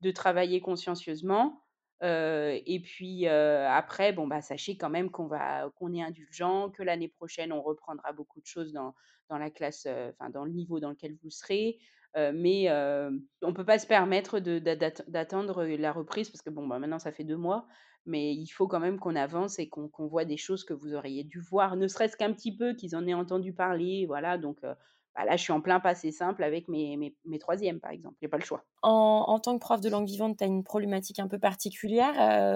de 0.00 0.10
travailler 0.10 0.60
consciencieusement. 0.60 1.62
Heu 2.02 2.60
et 2.66 2.80
puis, 2.80 3.26
heu, 3.26 3.66
après, 3.66 4.12
bon, 4.12 4.26
bah, 4.28 4.40
sachez 4.42 4.76
quand 4.76 4.90
même 4.90 5.10
qu'on 5.10 5.26
va 5.26 5.70
est 5.94 6.02
indulgent, 6.02 6.70
que 6.70 6.82
l'année 6.82 7.08
prochaine, 7.08 7.52
on 7.52 7.62
reprendra 7.62 8.12
beaucoup 8.12 8.40
de 8.40 8.46
choses 8.46 8.72
dans 8.72 8.94
dans 9.28 9.38
la 9.38 9.50
classe, 9.50 9.86
heu, 9.86 10.12
dans 10.32 10.44
le 10.44 10.52
niveau 10.52 10.80
dans 10.80 10.90
lequel 10.90 11.14
vous 11.22 11.30
serez. 11.30 11.78
Heu, 12.16 12.32
mais, 12.32 12.64
hem, 12.64 13.22
on 13.42 13.52
peut 13.52 13.64
pas 13.64 13.78
se 13.78 13.86
permettre 13.86 14.38
d'attendre, 14.40 15.64
la 15.64 15.92
reprise 15.92 16.30
parce 16.30 16.42
que, 16.42 16.50
bon, 16.50 16.66
bah, 16.66 16.78
maintenant 16.78 16.98
ça 16.98 17.12
fait 17.12 17.24
2 17.24 17.36
mois, 17.36 17.66
mais 18.06 18.32
il 18.34 18.46
faut 18.48 18.68
quand 18.68 18.80
même 18.80 18.98
qu'on 18.98 19.16
avance 19.16 19.58
et 19.58 19.68
qu'on 19.68 19.90
voit 20.06 20.24
des 20.24 20.36
choses 20.38 20.64
que 20.64 20.72
vous 20.74 20.94
auriez 20.94 21.24
dû 21.24 21.40
voir, 21.40 21.76
ne 21.76 21.86
serait-ce 21.88 22.16
qu'un 22.16 22.32
petit 22.32 22.56
peu, 22.56 22.74
qu'ils 22.74 22.96
en 22.96 23.06
aient 23.06 23.14
entendu 23.14 23.52
parler, 23.52 24.06
voilà». 24.06 24.38
Donc, 24.38 24.62
heu, 24.64 24.74
bah, 25.18 25.24
là, 25.24 25.36
je 25.36 25.42
suis 25.42 25.52
en 25.52 25.60
plein 25.60 25.80
passé 25.80 26.12
simple 26.12 26.42
avec 26.44 26.68
mes 26.68 26.96
mes 26.96 27.16
mes 27.24 27.38
3 27.38 27.56
par 27.80 27.90
exemple. 27.92 28.16
J'ai 28.22 28.28
pas 28.28 28.38
le 28.38 28.44
choix. 28.44 28.66
En 28.82 29.24
en 29.26 29.40
tant 29.40 29.54
que 29.58 29.60
prof 29.60 29.80
de 29.80 29.88
langue 29.88 30.06
vivante, 30.06 30.38
tu 30.38 30.44
as 30.44 30.46
une 30.46 30.62
problématique 30.62 31.18
un 31.18 31.26
peu 31.28 31.38
particulière, 31.40 32.14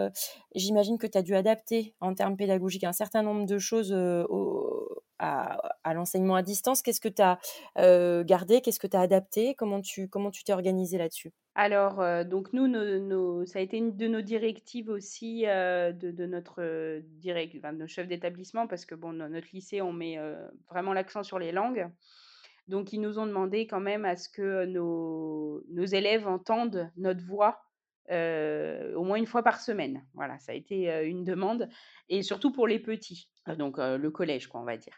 heu, 0.08 0.10
j'imagine 0.54 0.96
que 0.98 1.06
tu 1.08 1.18
as 1.18 1.22
dû 1.22 1.34
adapter 1.34 1.96
en 2.00 2.14
termes 2.14 2.36
pédagogiques 2.36 2.84
un 2.84 2.92
certain 2.92 3.22
nombre 3.22 3.44
de 3.46 3.58
choses, 3.58 3.92
au 3.92 5.02
à 5.18 5.58
à 5.84 5.94
l'enseignement 5.94 6.36
à 6.36 6.42
distance. 6.42 6.80
Qu'est-ce 6.82 7.00
que 7.00 7.08
tu 7.08 7.22
as, 7.22 7.38
heu, 7.78 8.22
gardé? 8.24 8.60
Qu'est-ce 8.60 8.78
que 8.80 8.86
tu 8.86 8.96
as 8.96 9.00
adapté? 9.00 9.54
Comment 9.56 9.80
tu 9.80 10.08
comment 10.08 10.30
tu 10.30 10.44
t'es 10.44 10.52
organisée 10.52 10.96
là-dessus? 10.98 11.32
Alors, 11.54 12.00
donc 12.24 12.54
nous, 12.54 12.66
nos 12.66 12.98
nos 12.98 13.44
ça 13.44 13.58
a 13.58 13.62
été 13.62 13.76
une 13.76 13.94
de 13.96 14.06
nos 14.08 14.22
directives 14.22 14.88
aussi, 14.88 15.42
de 15.44 16.10
de 16.10 16.26
notre, 16.26 16.62
heu, 16.62 17.02
direc 17.04 17.54
enfin, 17.58 17.74
de 17.74 17.78
nos 17.78 17.86
chefs 17.86 18.08
d'établissement 18.08 18.66
parce 18.66 18.86
que 18.86 18.94
bon, 18.94 19.12
dans 19.12 19.28
notre 19.28 19.48
lycée, 19.52 19.82
on 19.82 19.92
met, 19.92 20.16
vraiment 20.70 20.94
l'accent 20.94 21.22
sur 21.22 21.38
les 21.38 21.52
langues. 21.52 21.90
Donc 22.68 22.92
ils 22.92 23.00
nous 23.00 23.18
ont 23.18 23.26
demandé 23.26 23.66
quand 23.66 23.80
même 23.80 24.04
à 24.04 24.16
ce 24.16 24.28
que 24.28 24.64
nos 24.66 25.62
nos 25.70 25.84
élèves 25.84 26.26
entendent 26.26 26.90
notre 26.96 27.24
voix, 27.24 27.60
au 28.08 29.04
moins 29.04 29.16
une 29.16 29.26
fois 29.26 29.42
par 29.42 29.60
semaine. 29.60 30.04
Voilà, 30.14 30.38
ça 30.38 30.52
a 30.52 30.54
été, 30.54 31.04
une 31.04 31.24
demande 31.24 31.68
et 32.08 32.22
surtout 32.22 32.52
pour 32.52 32.66
les 32.66 32.78
petits, 32.78 33.28
donc 33.58 33.78
le 33.78 34.10
collège 34.10 34.46
quoi, 34.46 34.60
on 34.60 34.64
va 34.64 34.76
dire. 34.76 34.94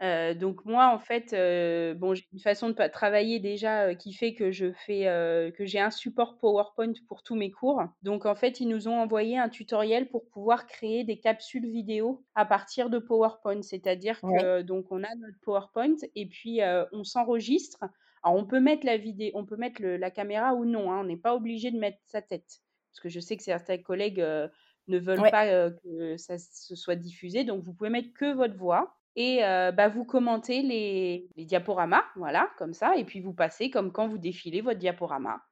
Heu, 0.00 0.34
donc 0.36 0.64
moi, 0.64 0.88
en 0.94 0.98
fait, 1.00 1.32
heu, 1.32 1.94
bon, 1.94 2.14
j'ai 2.14 2.24
une 2.32 2.38
façon 2.38 2.70
de 2.70 2.86
travailler 2.88 3.40
déjà, 3.40 3.90
heu, 3.90 3.94
qui 3.94 4.12
fait 4.12 4.32
que 4.34 4.52
je 4.52 4.72
fais, 4.72 5.08
heu, 5.08 5.50
que 5.50 5.66
j'ai 5.66 5.80
un 5.80 5.90
support 5.90 6.38
PowerPoint 6.38 6.92
pour 7.08 7.24
tous 7.24 7.34
mes 7.34 7.50
cours. 7.50 7.82
Donc 8.02 8.24
en 8.24 8.36
fait, 8.36 8.60
ils 8.60 8.68
nous 8.68 8.86
ont 8.86 8.96
envoyé 9.00 9.36
un 9.38 9.48
tutoriel 9.48 10.08
pour 10.08 10.28
pouvoir 10.28 10.66
créer 10.68 11.02
des 11.02 11.18
capsules 11.18 11.66
vidéo 11.68 12.24
à 12.36 12.44
partir 12.46 12.90
de 12.90 12.98
PowerPoint. 13.00 13.62
C'est-à-dire 13.62 14.22
Ouais. 14.22 14.48
que 14.48 14.62
donc 14.62 14.86
on 14.92 15.02
a 15.02 15.14
notre 15.16 15.38
PowerPoint 15.42 15.96
et 16.14 16.28
puis, 16.28 16.62
heu, 16.62 16.86
on 16.92 17.02
s'enregistre. 17.02 17.84
Alors 18.22 18.36
on 18.38 18.46
peut 18.46 18.60
mettre 18.60 18.84
la 18.86 18.96
vidé 18.98 19.30
on 19.34 19.46
peut 19.46 19.56
mettre 19.56 19.80
le 19.82 19.96
la 19.96 20.10
caméra 20.10 20.54
ou 20.54 20.64
non, 20.64 20.92
hein, 20.92 21.00
on 21.00 21.04
n'est 21.04 21.16
pas 21.16 21.34
obligé 21.34 21.70
de 21.72 21.78
mettre 21.78 21.98
sa 22.04 22.22
tête. 22.22 22.60
Parce 22.92 23.00
que 23.00 23.08
je 23.08 23.18
sais 23.20 23.36
que 23.36 23.42
certains 23.42 23.78
collègues, 23.78 24.20
heu, 24.20 24.48
ne 24.88 24.98
veulent 24.98 25.26
Ouais. 25.26 25.30
pas, 25.30 25.46
heu, 25.52 25.76
que 25.82 26.16
ça 26.16 26.38
se 26.38 26.74
soit 26.76 26.96
diffusé, 26.96 27.42
donc 27.44 27.62
vous 27.64 27.74
pouvez 27.74 27.90
mettre 27.90 28.12
que 28.14 28.32
votre 28.32 28.56
voix 28.56 28.97
et 29.18 29.44
heu, 29.44 29.72
bah, 29.72 29.88
vous 29.90 30.06
commentez 30.06 30.62
les 30.62 31.30
les 31.36 31.46
diaporamas, 31.46 32.04
voilà, 32.16 32.50
comme 32.58 32.74
ça 32.74 32.96
et 32.98 33.04
puis 33.04 33.20
vous 33.20 33.34
passez 33.34 33.70
comme 33.70 33.92
quand 33.92 34.08
vous 34.08 34.18
défilez 34.18 34.62
votre 34.62 34.80
diaporama 34.80 35.42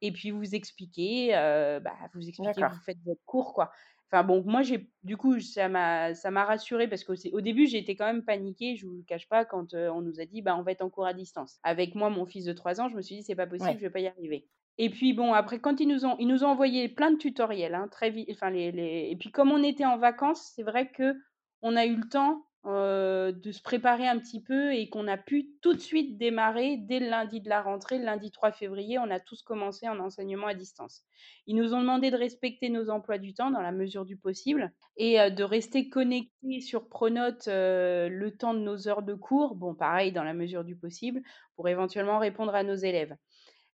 et 0.00 0.12
puis 0.12 0.30
vous 0.30 0.54
expliquez, 0.54 1.34
heu, 1.36 1.80
bah, 1.80 1.94
vous 2.14 2.28
expliquez, 2.28 2.64
vous 2.64 2.78
faites 2.84 2.98
votre 3.04 3.20
cours, 3.26 3.52
quoi. 3.54 3.70
Enfin 4.10 4.22
bon, 4.24 4.42
moi 4.46 4.62
j'ai 4.62 4.90
du 5.02 5.16
coup, 5.18 5.38
ça 5.40 5.68
m'a 5.68 6.14
ça 6.14 6.30
m'a 6.30 6.44
rassurée 6.44 6.88
parce 6.88 7.04
qu'au 7.04 7.14
au 7.32 7.40
début, 7.42 7.66
j'étais 7.66 7.94
quand 7.96 8.06
même 8.06 8.24
paniquée, 8.24 8.76
je 8.76 8.86
vous 8.86 8.96
le 8.96 9.02
cache 9.02 9.28
pas, 9.28 9.44
quand, 9.44 9.74
heu, 9.74 9.90
on 9.90 10.00
nous 10.02 10.20
a 10.20 10.24
dit: 10.24 10.40
«Bah, 10.42 10.56
on 10.56 10.62
va 10.62 10.72
être 10.72 10.82
en 10.82 10.88
cours 10.90 11.06
à 11.06 11.12
distance». 11.14 11.58
Avec 11.62 11.94
moi, 11.94 12.08
mon 12.10 12.24
fils 12.26 12.44
de 12.46 12.52
3 12.54 12.80
ans, 12.80 12.88
je 12.88 12.96
me 12.96 13.02
suis 13.02 13.16
dit: 13.16 13.22
«C'est 13.22 13.34
pas 13.36 13.46
possible, 13.46 13.78
Ouais. 13.78 13.80
je 13.80 13.86
vais 13.86 13.90
pas 13.92 14.00
y 14.00 14.06
arriver» 14.08 14.48
et 14.80 14.90
puis 14.90 15.12
bon, 15.12 15.32
après 15.32 15.58
quand 15.60 15.80
ils 15.80 15.88
nous 15.88 16.04
ont 16.06 16.16
ils 16.20 16.28
nous 16.28 16.44
ont 16.44 16.48
envoyé 16.48 16.88
plein 16.88 17.10
de 17.10 17.16
tutoriels, 17.18 17.74
hein, 17.74 17.88
très 17.90 18.10
vite 18.10 18.28
enfin 18.30 18.48
les 18.50 18.70
les 18.72 19.08
et 19.10 19.16
puis 19.16 19.30
comme 19.32 19.50
on 19.50 19.62
était 19.64 19.84
en 19.84 19.98
vacances, 19.98 20.52
c'est 20.54 20.62
vrai 20.62 20.90
qu'on 20.92 21.76
a 21.76 21.84
eu 21.86 21.96
le 21.96 22.08
temps, 22.08 22.44
heu, 22.68 23.32
de 23.32 23.52
se 23.52 23.62
préparer 23.62 24.06
un 24.08 24.18
petit 24.18 24.42
peu 24.42 24.72
et 24.74 24.88
qu'on 24.88 25.08
a 25.08 25.16
pu 25.16 25.50
tout 25.62 25.74
de 25.74 25.78
suite 25.80 26.18
démarrer 26.18 26.76
dès 26.78 27.00
le 27.00 27.08
lundi 27.08 27.40
de 27.40 27.48
la 27.48 27.62
rentrée, 27.62 27.98
le 27.98 28.04
lundi 28.04 28.30
3 28.30 28.52
février, 28.52 28.98
on 28.98 29.10
a 29.10 29.20
tous 29.20 29.42
commencé 29.42 29.88
en 29.88 29.98
enseignement 30.00 30.46
à 30.48 30.54
distance. 30.54 31.04
Ils 31.46 31.56
nous 31.56 31.74
ont 31.74 31.80
demandé 31.80 32.10
de 32.10 32.16
respecter 32.16 32.68
nos 32.70 32.90
emplois 32.90 33.18
du 33.18 33.34
temps 33.34 33.50
dans 33.50 33.60
la 33.62 33.72
mesure 33.72 34.04
du 34.04 34.16
possible 34.16 34.72
et 34.96 35.20
heu, 35.20 35.30
de 35.30 35.44
rester 35.44 35.88
connectés 35.88 36.60
sur 36.60 36.88
Pronote, 36.88 37.48
heu, 37.48 38.08
le 38.08 38.36
temps 38.36 38.54
de 38.54 38.60
nos 38.60 38.88
heures 38.88 39.02
de 39.02 39.14
cours, 39.14 39.54
bon 39.56 39.74
pareil 39.74 40.12
dans 40.12 40.24
la 40.24 40.34
mesure 40.34 40.64
du 40.64 40.76
possible, 40.76 41.22
pour 41.56 41.68
éventuellement 41.68 42.18
répondre 42.18 42.54
à 42.54 42.62
nos 42.64 42.74
élèves. 42.76 43.16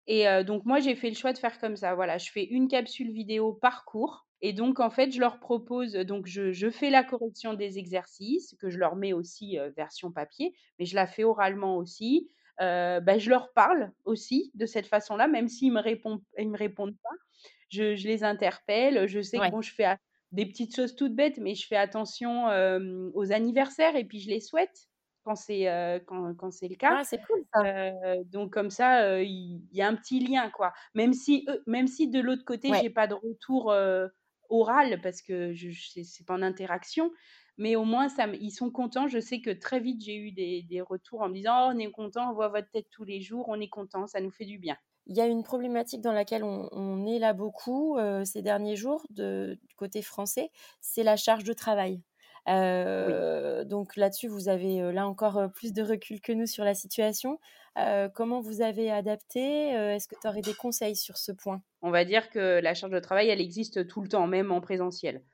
Et 0.07 0.27
donc 0.45 0.65
moi 0.67 0.81
j'ai 0.81 0.97
fait 0.97 1.09
le 1.11 1.17
choix 1.17 1.33
de 1.33 1.39
faire 1.39 1.59
comme 1.61 1.77
ça, 1.77 1.95
voilà, 1.95 2.19
je 2.19 2.31
fais 2.31 2.45
une 2.45 2.69
capsule 2.69 3.13
vidéo 3.13 3.53
par 3.55 3.85
cours 3.85 4.27
et 4.43 4.53
donc 4.53 4.81
en 4.81 4.91
fait 4.91 5.11
je 5.13 5.21
leur 5.21 5.41
propose 5.41 5.93
donc 5.95 6.27
je 6.27 6.53
je 6.53 6.71
fais 6.71 6.91
la 6.91 7.05
correction 7.05 7.55
des 7.55 7.79
exercices 7.79 8.55
que 8.61 8.71
je 8.71 8.79
leur 8.79 8.97
mets 8.97 9.13
aussi, 9.13 9.59
version 9.77 10.13
papier, 10.13 10.55
mais 10.79 10.85
je 10.87 10.95
la 10.95 11.07
fais 11.07 11.25
oralement 11.25 11.77
aussi. 11.77 12.29
Heu, 12.61 13.01
bah, 13.01 13.19
je 13.19 13.31
leur 13.31 13.53
parle 13.55 13.93
aussi 14.05 14.51
de 14.55 14.67
cette 14.67 14.87
façon-là, 14.87 15.29
même 15.29 15.49
s'ils 15.49 15.73
me 15.73 15.81
répondent 15.81 16.23
ils 16.39 16.49
me 16.51 16.57
répondent 16.59 16.97
pas. 17.03 17.11
Je 17.71 17.97
je 17.97 18.09
les 18.09 18.25
interpelle, 18.25 19.07
je 19.09 19.21
sais 19.23 19.43
que 19.43 19.47
Ouais. 19.47 19.51
bon 19.51 19.63
je 19.63 19.73
fais 19.75 19.85
a 19.85 19.99
des 20.33 20.47
petites 20.47 20.75
choses 20.77 20.97
toutes 20.97 21.15
bêtes, 21.17 21.39
mais 21.39 21.55
je 21.57 21.67
fais 21.67 21.77
attention, 21.77 22.47
aux 23.15 23.33
anniversaires 23.33 23.97
et 23.97 24.05
puis 24.05 24.21
je 24.21 24.31
les 24.31 24.41
souhaite 24.41 24.89
quand 25.25 25.37
c'est, 25.37 25.65
quand 26.07 26.35
quand 26.37 26.51
c'est 26.53 26.69
le 26.69 26.77
cas. 26.77 26.93
Ah, 26.93 27.03
c'est 27.05 27.21
cool 27.21 27.45
ça. 27.53 27.65
Donc 28.27 28.53
comme 28.53 28.71
ça, 28.71 29.23
il 29.23 29.63
y 29.73 29.83
a 29.83 29.89
un 29.89 29.95
petit 29.97 30.21
lien, 30.21 30.51
quoi. 30.51 30.73
Même 30.95 31.13
si 31.13 31.47
même 31.67 31.87
si 31.87 32.09
de 32.09 32.21
l'autre 32.21 32.45
côté, 32.45 32.73
Ouais. 32.73 32.83
j'ai 32.83 32.91
pas 32.91 33.07
de 33.07 33.15
retour, 33.15 33.73
oral 34.51 35.01
parce 35.03 35.23
que 35.23 35.53
je 35.55 35.71
je 35.71 36.03
c'est 36.03 36.27
pas 36.27 36.35
en 36.35 36.43
interaction, 36.43 37.11
mais 37.59 37.77
au 37.77 37.85
moins 37.85 38.09
ça 38.09 38.27
ils 38.29 38.51
sont 38.53 38.71
contents. 38.71 39.09
Je 39.09 39.21
sais 39.21 39.41
que 39.41 39.51
très 39.51 39.81
vite, 39.81 40.03
j'ai 40.05 40.17
eu 40.17 40.33
des 40.33 40.81
retours 40.83 41.23
en 41.23 41.29
me 41.29 41.35
disant: 41.35 41.69
«Oh, 41.71 41.73
on 41.75 41.79
est 41.79 41.91
content, 41.91 42.31
on 42.31 42.35
voit 42.35 42.49
votre 42.49 42.71
tête 42.71 42.89
tous 42.91 43.05
les 43.05 43.21
jours, 43.21 43.47
on 43.49 43.61
est 43.61 43.69
content, 43.69 44.07
ça 44.07 44.21
nous 44.21 44.31
fait 44.31 44.45
du 44.47 44.59
bien». 44.59 44.77
Il 45.07 45.15
y 45.17 45.21
a 45.21 45.27
une 45.27 45.43
problématique 45.43 46.01
dans 46.01 46.13
laquelle 46.13 46.43
on 46.45 47.05
est 47.07 47.19
là 47.19 47.33
beaucoup, 47.35 47.99
heu, 47.99 48.25
ces 48.25 48.41
derniers 48.43 48.77
jours 48.77 49.05
de 49.11 49.59
du 49.69 49.75
côté 49.75 50.01
français, 50.03 50.51
c'est 50.81 51.03
la 51.03 51.17
charge 51.17 51.45
de 51.45 51.53
travail. 51.53 52.03
Oui. 52.99 53.25
Heu, 53.29 53.65
donc 53.67 53.97
là-dessus, 53.97 54.29
vous 54.29 54.49
avez, 54.49 54.81
heu, 54.83 54.91
là 54.93 55.07
encore, 55.09 55.39
heu, 55.39 55.51
plus 55.53 55.73
de 55.73 55.83
recul 55.83 56.21
que 56.21 56.33
nous 56.33 56.47
sur 56.47 56.65
la 56.65 56.75
situation. 56.75 57.39
Comment 58.15 58.41
vous 58.41 58.61
avez 58.63 58.91
adapté? 58.91 59.69
Est-ce 59.71 60.09
que 60.09 60.15
tu 60.21 60.27
aurais 60.29 60.43
des 60.43 60.55
conseils 60.55 60.97
sur 60.97 61.17
ce 61.19 61.33
point? 61.33 61.63
On 61.83 61.91
va 61.91 62.05
dire 62.05 62.29
que 62.31 62.61
la 62.61 62.75
charge 62.75 62.93
de 62.93 62.99
travail, 63.01 63.29
elle 63.29 63.41
existe 63.41 63.87
tout 63.87 64.03
le 64.03 64.09
temps, 64.09 64.27
même 64.27 64.53
en 64.53 64.61
présentiel. 64.61 65.25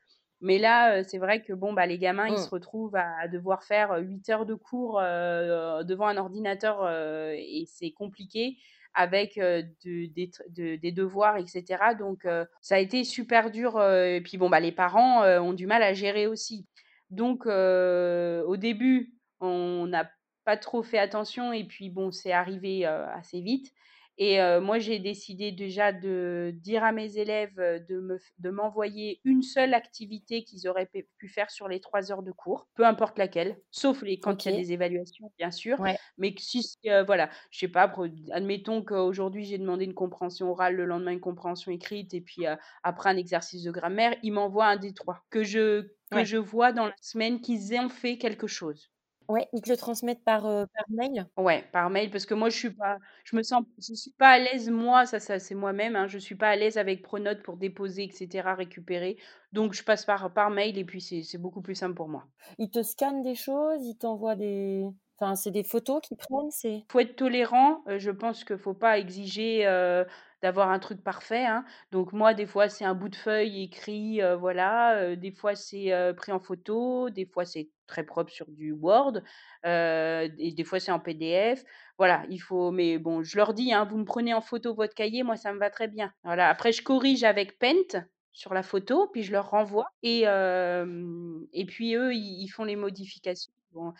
Mais 0.40 0.58
là, 0.58 1.02
c'est 1.02 1.18
vrai 1.18 1.42
que 1.42 1.52
bon, 1.52 1.72
bah, 1.72 1.86
les 1.86 1.98
gamins, 1.98 2.28
ils 2.28 2.38
Mmh. 2.38 2.38
se 2.38 2.50
retrouvent 2.50 2.94
à 2.96 3.26
devoir 3.28 3.64
faire, 3.64 3.92
heu, 3.94 4.00
8 4.02 4.28
heures 4.28 4.46
de 4.46 4.54
cours, 4.54 5.00
devant 5.00 6.06
un 6.06 6.16
ordinateur, 6.18 6.88
et 7.34 7.64
c'est 7.66 7.90
compliqué 7.92 8.56
avec, 8.94 9.36
de 9.38 9.62
des 9.84 10.30
de 10.48 10.76
des 10.76 10.92
devoirs 10.92 11.36
et 11.36 11.46
cetera 11.46 11.94
donc 11.94 12.26
ça 12.62 12.76
a 12.76 12.78
été 12.78 13.04
super 13.04 13.50
dur, 13.50 13.78
et 13.82 14.20
puis 14.22 14.38
bon, 14.38 14.48
bah, 14.50 14.60
les 14.60 14.72
parents, 14.72 15.22
ont 15.40 15.52
du 15.52 15.66
mal 15.66 15.82
à 15.82 15.94
gérer 15.94 16.26
aussi. 16.26 16.66
Donc 17.10 17.46
au 17.46 18.56
début, 18.56 19.14
on 19.40 19.86
n'a 19.86 20.10
pas 20.44 20.56
trop 20.56 20.82
fait 20.82 20.98
attention 20.98 21.52
et 21.52 21.64
puis 21.64 21.90
bon, 21.90 22.10
c'est 22.12 22.32
arrivé, 22.32 22.84
assez 22.86 23.40
vite 23.40 23.72
et 24.18 24.38
moi, 24.60 24.78
j'ai 24.78 24.98
décidé 24.98 25.52
déjà 25.52 25.92
de 25.92 26.50
dire 26.56 26.82
à 26.84 26.92
mes 26.92 27.18
élèves, 27.18 27.54
de 27.56 28.00
me 28.00 28.16
f 28.18 28.22
de 28.38 28.48
m'envoyer 28.48 29.20
une 29.24 29.42
seule 29.42 29.74
activité 29.74 30.42
qu'ils 30.42 30.66
auraient 30.68 30.90
pu 31.18 31.28
faire 31.28 31.50
sur 31.50 31.68
les 31.68 31.80
3 31.80 32.10
heures 32.10 32.22
de 32.22 32.32
cours, 32.32 32.66
peu 32.74 32.86
importe 32.86 33.18
laquelle, 33.18 33.58
sauf 33.70 34.00
les 34.02 34.18
quand 34.18 34.46
il 34.46 34.52
y 34.52 34.54
a 34.54 34.56
des 34.58 34.72
évaluations, 34.72 35.30
bien 35.38 35.50
sûr, 35.50 35.78
Ouais. 35.78 35.98
mais 36.16 36.34
si 36.38 36.62
voilà, 37.06 37.28
je 37.50 37.58
sais 37.58 37.68
pas, 37.68 37.92
admettons 38.32 38.82
qu'aujourd'hui, 38.82 39.44
j'ai 39.44 39.58
demandé 39.58 39.84
une 39.84 39.92
compréhension 39.94 40.50
orale, 40.50 40.76
le 40.76 40.86
lendemain, 40.86 41.12
une 41.12 41.20
compréhension 41.20 41.70
écrite 41.70 42.14
et 42.14 42.22
puis, 42.22 42.46
après 42.82 43.10
un 43.10 43.18
exercice 43.18 43.64
de 43.64 43.70
grammaire, 43.70 44.14
ils 44.22 44.32
m'envoient 44.32 44.66
un 44.68 44.76
des 44.76 44.94
3 44.94 45.20
que 45.30 45.42
je 45.44 45.88
que 46.10 46.22
Ouais. 46.22 46.26
je 46.26 46.36
vois 46.36 46.72
dans 46.72 46.86
la 46.86 46.94
semaine 47.00 47.40
qu'ils 47.40 47.72
aient 47.74 47.88
fait 47.88 48.18
quelque 48.18 48.46
chose. 48.46 48.90
Ouais, 49.28 49.48
ils 49.52 49.60
te 49.62 49.70
le 49.70 49.76
transmettent 49.76 50.22
par, 50.24 50.46
heu, 50.46 50.66
par 50.72 50.84
mail? 50.88 51.26
Ouais, 51.38 51.62
par 51.70 51.90
mail 51.90 52.10
parce 52.10 52.24
que 52.24 52.32
moi 52.32 52.48
je 52.48 52.56
suis 52.56 52.70
pas 52.74 52.96
je 53.24 53.36
me 53.36 53.42
sens 53.42 53.62
je 53.78 53.92
suis 53.92 54.10
pas 54.12 54.30
à 54.30 54.38
l'aise 54.38 54.70
moi, 54.70 55.04
ça 55.04 55.20
ça 55.20 55.38
c'est 55.38 55.54
moi-même, 55.54 55.94
hein, 55.94 56.06
je 56.06 56.16
suis 56.16 56.34
pas 56.34 56.48
à 56.48 56.56
l'aise 56.56 56.78
avec 56.78 57.02
Pronote 57.02 57.42
pour 57.42 57.58
déposer 57.58 58.04
et 58.04 58.10
cetera, 58.10 58.54
récupérer. 58.54 59.18
Donc 59.52 59.74
je 59.74 59.82
passe 59.84 60.06
par 60.06 60.32
par 60.32 60.48
mail 60.48 60.78
et 60.78 60.84
puis 60.86 61.02
c'est 61.02 61.36
beaucoup 61.38 61.60
plus 61.60 61.74
simple 61.74 61.94
pour 61.94 62.08
moi. 62.08 62.26
Ils 62.58 62.70
te 62.70 62.82
scannent 62.82 63.22
des 63.22 63.34
choses? 63.34 63.84
Ils 63.86 63.96
t'envoient 63.98 64.36
des 64.36 64.86
enfin, 65.18 65.34
c'est 65.36 65.50
des 65.50 65.64
photos 65.64 66.00
qu'ils 66.02 66.16
prennent? 66.16 66.50
C'est? 66.50 66.86
Faut 66.90 67.00
être 67.00 67.16
tolérant, 67.16 67.82
heu, 67.88 67.98
je 67.98 68.10
pense 68.12 68.44
qu'il 68.44 68.58
faut 68.58 68.74
pas 68.74 68.98
exiger, 68.98 69.66
heu, 69.66 70.06
d'avoir 70.46 70.70
un 70.70 70.78
truc 70.78 71.02
parfait, 71.02 71.44
hein. 71.44 71.64
Donc 71.90 72.12
moi, 72.12 72.32
des 72.34 72.46
fois, 72.46 72.68
c'est 72.68 72.84
un 72.84 72.94
bout 72.94 73.08
de 73.08 73.16
feuille 73.16 73.64
écrit, 73.64 74.20
voilà, 74.38 75.16
des 75.16 75.32
fois, 75.32 75.56
c'est, 75.56 75.92
pris 76.16 76.30
en 76.32 76.38
photo, 76.40 77.10
des 77.10 77.26
fois, 77.26 77.44
c'est 77.44 77.68
très 77.88 78.04
propre 78.04 78.30
sur 78.32 78.46
du 78.48 78.70
Word, 78.72 79.18
et 79.64 80.52
des 80.56 80.64
fois, 80.64 80.78
c'est 80.80 80.92
en 80.92 81.00
PDF. 81.00 81.64
Voilà, 81.98 82.24
il 82.30 82.38
faut 82.38 82.70
mais 82.70 82.98
bon, 82.98 83.22
je 83.24 83.36
leur 83.36 83.54
dis, 83.54 83.72
hein: 83.72 83.84
«Vous 83.84 83.98
me 83.98 84.04
prenez 84.04 84.34
en 84.34 84.40
photo 84.40 84.72
votre 84.74 84.94
cahier, 84.94 85.22
moi, 85.24 85.36
ça 85.36 85.52
me 85.52 85.58
va 85.58 85.70
très 85.70 85.88
bien». 85.88 86.12
Voilà, 86.24 86.48
après 86.48 86.72
je 86.72 86.82
corrige 86.82 87.24
avec 87.24 87.58
Paint 87.58 88.06
sur 88.32 88.54
la 88.54 88.62
photo, 88.62 89.08
puis 89.12 89.22
je 89.24 89.32
leur 89.32 89.50
renvoie 89.50 89.86
et 90.02 90.22
et 90.22 91.64
puis 91.66 91.94
eux, 91.96 92.14
ils 92.14 92.48
font 92.48 92.64
les 92.64 92.76
modifications. 92.76 93.52
Bon, 93.72 93.92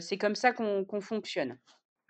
c'est 0.00 0.18
comme 0.18 0.34
ça 0.34 0.52
qu'on 0.52 1.00
fonctionne. 1.02 1.58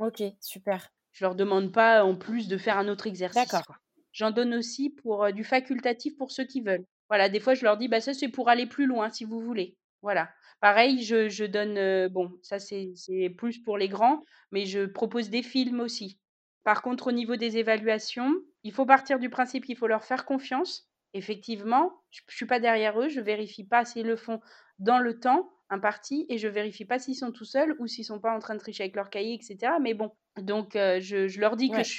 OK, 0.01 0.23
super. 0.41 0.94
Je 1.15 1.25
leur 1.25 1.35
demande 1.37 1.73
pas 1.73 2.05
en 2.05 2.17
plus 2.17 2.49
de 2.49 2.59
faire 2.59 2.77
un 2.79 2.89
autre 2.89 3.07
exercice, 3.07 3.65
D'accord. 3.65 3.77
J'en 4.13 4.31
donne 4.33 4.55
aussi 4.55 4.91
pour, 4.91 5.33
du 5.33 5.45
facultatif 5.45 6.17
pour 6.19 6.31
ceux 6.33 6.45
qui 6.45 6.61
veulent. 6.61 6.87
Voilà, 7.09 7.29
des 7.31 7.41
fois 7.41 7.55
je 7.55 7.65
leur 7.65 7.79
dis: 7.79 7.89
«Bah, 7.89 8.01
ça 8.03 8.15
c'est 8.15 8.29
pour 8.29 8.49
aller 8.51 8.67
plus 8.67 8.87
loin 8.87 9.11
si 9.11 9.25
vous 9.25 9.41
voulez». 9.41 9.79
Voilà. 10.03 10.31
Pareil, 10.61 11.03
je 11.03 11.29
je 11.31 11.45
donne, 11.47 12.09
bon 12.09 12.33
ça 12.43 12.59
c'est 12.59 12.93
c'est 12.97 13.31
plus 13.31 13.59
pour 13.63 13.79
les 13.79 13.89
grands, 13.89 14.23
mais 14.53 14.67
je 14.67 14.85
propose 14.87 15.31
des 15.31 15.43
films 15.43 15.81
aussi. 15.81 16.21
Par 16.65 16.83
contre 16.83 17.09
au 17.09 17.13
niveau 17.13 17.37
des 17.37 17.59
évaluations, 17.59 18.33
il 18.65 18.73
faut 18.73 18.87
partir 18.87 19.19
du 19.19 19.31
principe 19.31 19.65
qu'il 19.65 19.77
faut 19.77 19.87
leur 19.87 20.05
faire 20.05 20.25
confiance. 20.27 20.91
Effectivement, 21.15 21.93
je 22.11 22.21
je 22.29 22.37
suis 22.37 22.47
pas 22.47 22.61
derrière 22.61 23.01
eux, 23.01 23.09
je 23.09 23.21
vérifie 23.21 23.65
pas 23.65 23.85
s'ils 23.85 24.07
le 24.07 24.17
font 24.17 24.41
dans 24.79 24.99
le 24.99 25.19
temps 25.21 25.51
imparti 25.75 26.27
et 26.31 26.39
je 26.39 26.49
vérifie 26.49 26.85
pas 26.87 26.99
s'ils 26.99 27.17
sont 27.17 27.33
tout 27.33 27.45
seuls 27.45 27.77
ou 27.81 27.87
s'ils 27.87 28.05
sont 28.07 28.21
pas 28.21 28.35
en 28.35 28.39
train 28.41 28.55
de 28.55 28.61
tricher 28.61 28.85
avec 28.85 28.97
leur 28.97 29.11
cahier 29.11 29.35
et 29.35 29.43
cetera, 29.43 29.79
mais 29.81 29.95
bon, 29.95 30.13
donc 30.39 30.77
heu, 30.77 31.01
je 31.01 31.29
je 31.29 31.41
leur 31.41 31.57
dis 31.57 31.73
que 31.73 31.83
Ouais. 31.83 31.95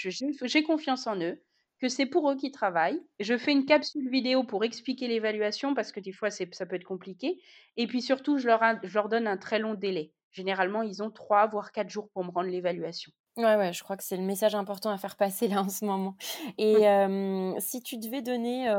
j'ai 0.46 0.64
confiance 0.64 1.08
en 1.08 1.20
eux, 1.22 1.44
que 1.80 1.90
c'est 1.90 2.06
pour 2.08 2.30
eux 2.32 2.36
qu'ils 2.38 2.52
travaillent. 2.52 3.02
Je 3.20 3.38
fais 3.38 3.52
une 3.52 3.66
capsule 3.66 4.10
vidéo 4.10 4.44
pour 4.44 4.64
expliquer 4.64 5.08
l'évaluation 5.08 5.74
parce 5.76 5.92
que 5.92 6.00
des 6.00 6.14
fois 6.14 6.30
ça 6.32 6.46
peut 6.66 6.76
être 6.76 6.84
compliqué 6.86 7.42
et 7.78 7.88
puis 7.88 8.02
surtout 8.02 8.38
je 8.38 8.48
leur 8.48 8.62
je 8.84 8.94
leur 8.94 9.10
donne 9.10 9.28
un 9.28 9.38
très 9.38 9.60
long 9.60 9.74
délai. 9.76 10.14
Généralement, 10.32 10.82
ils 10.84 11.02
ont 11.04 11.12
3 11.12 11.48
voire 11.48 11.72
4 11.72 11.90
jours 11.90 12.10
pour 12.14 12.24
me 12.26 12.32
rendre 12.32 12.50
l'évaluation. 12.50 13.12
Ouais, 13.38 13.58
ouais, 13.58 13.74
je 13.74 13.84
crois 13.84 13.98
que 13.98 14.04
c'est 14.04 14.16
le 14.16 14.24
message 14.24 14.56
important 14.56 14.92
à 14.92 14.98
faire 14.98 15.18
passer 15.18 15.50
là 15.50 15.62
en 15.62 15.68
ce 15.68 15.84
moment 15.84 16.16
et 16.58 16.76
si 17.60 17.82
tu 17.82 17.98
devais 17.98 18.22
donner, 18.22 18.74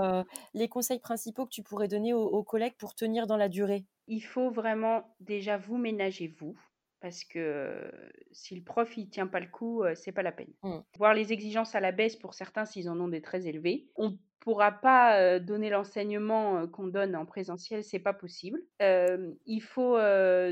les 0.55 0.69
conseils 0.69 0.99
principaux 0.99 1.45
que 1.45 1.51
tu 1.51 1.63
pourrais 1.63 1.89
donner 1.89 2.15
aux 2.15 2.25
aux 2.27 2.43
collègues 2.43 2.77
pour 2.79 2.95
tenir 2.95 3.27
dans 3.27 3.37
la 3.37 3.49
durée? 3.49 3.85
Il 4.07 4.21
faut 4.21 4.51
vraiment 4.51 5.15
déjà 5.21 5.57
vous 5.59 5.77
ménager 5.77 6.29
vous. 6.29 6.57
parce 7.01 7.25
que 7.25 7.91
si 8.33 8.57
le 8.57 8.63
prof 8.65 8.97
il 8.97 9.11
tient 9.11 9.27
pas 9.27 9.41
le 9.41 9.49
coup, 9.49 9.85
c'est 9.95 10.13
pas 10.13 10.23
la 10.23 10.33
peine. 10.33 10.53
Mmh. 10.63 10.79
Voir 10.97 11.13
les 11.15 11.33
exigences 11.33 11.75
à 11.75 11.81
la 11.81 11.93
baisse 11.93 12.17
pour 12.17 12.35
certains 12.35 12.65
s'ils 12.65 12.89
en 12.89 12.99
ont 12.99 13.09
des 13.09 13.21
très 13.21 13.47
élevées. 13.47 13.91
On 13.97 14.19
pourra 14.41 14.73
pas 14.73 15.39
donner 15.39 15.71
l'enseignement 15.71 16.67
qu'on 16.69 16.87
donne 16.87 17.15
en 17.15 17.27
présentiel, 17.27 17.85
c'est 17.85 17.99
pas 17.99 18.15
possible. 18.15 18.61
il 18.81 19.61
faut 19.61 19.99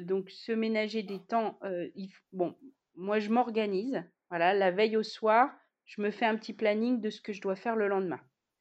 donc 0.02 0.30
se 0.30 0.52
ménager 0.52 1.02
des 1.02 1.20
temps. 1.20 1.58
il 1.94 2.10
bon, 2.32 2.54
moi 2.96 3.18
je 3.18 3.30
m'organise. 3.30 4.02
Voilà, 4.30 4.54
la 4.54 4.70
veille 4.70 4.96
au 4.96 5.02
soir, 5.02 5.50
je 5.84 6.00
me 6.00 6.10
fais 6.10 6.24
un 6.24 6.36
petit 6.36 6.52
planning 6.54 7.00
de 7.00 7.10
ce 7.10 7.20
que 7.20 7.32
je 7.32 7.40
dois 7.40 7.56
faire 7.56 7.76
le 7.76 7.88
lendemain. 7.88 8.20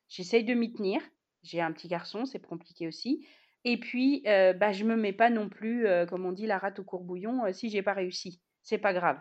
J'essaye 0.09 0.43
de 0.43 0.53
m'y 0.53 0.73
tenir. 0.73 1.01
J'ai 1.41 1.61
un 1.61 1.71
petit 1.71 1.87
garçon, 1.87 2.25
c'est 2.25 2.39
compliqué 2.39 2.87
aussi. 2.87 3.25
Et 3.65 3.79
puis, 3.79 4.23
euh, 4.27 4.53
bah, 4.53 4.71
je 4.71 4.83
me 4.83 4.95
mets 4.95 5.13
pas 5.13 5.29
non 5.29 5.49
plus, 5.49 5.87
euh, 5.87 6.05
comme 6.05 6.25
on 6.25 6.31
dit, 6.31 6.45
la 6.45 6.57
rate 6.57 6.79
au 6.79 6.83
courbouillon 6.83 7.45
euh, 7.45 7.53
si 7.53 7.69
j'ai 7.69 7.81
pas 7.81 7.93
réussi. 7.93 8.41
C'est 8.61 8.77
pas 8.77 8.93
grave. 8.93 9.17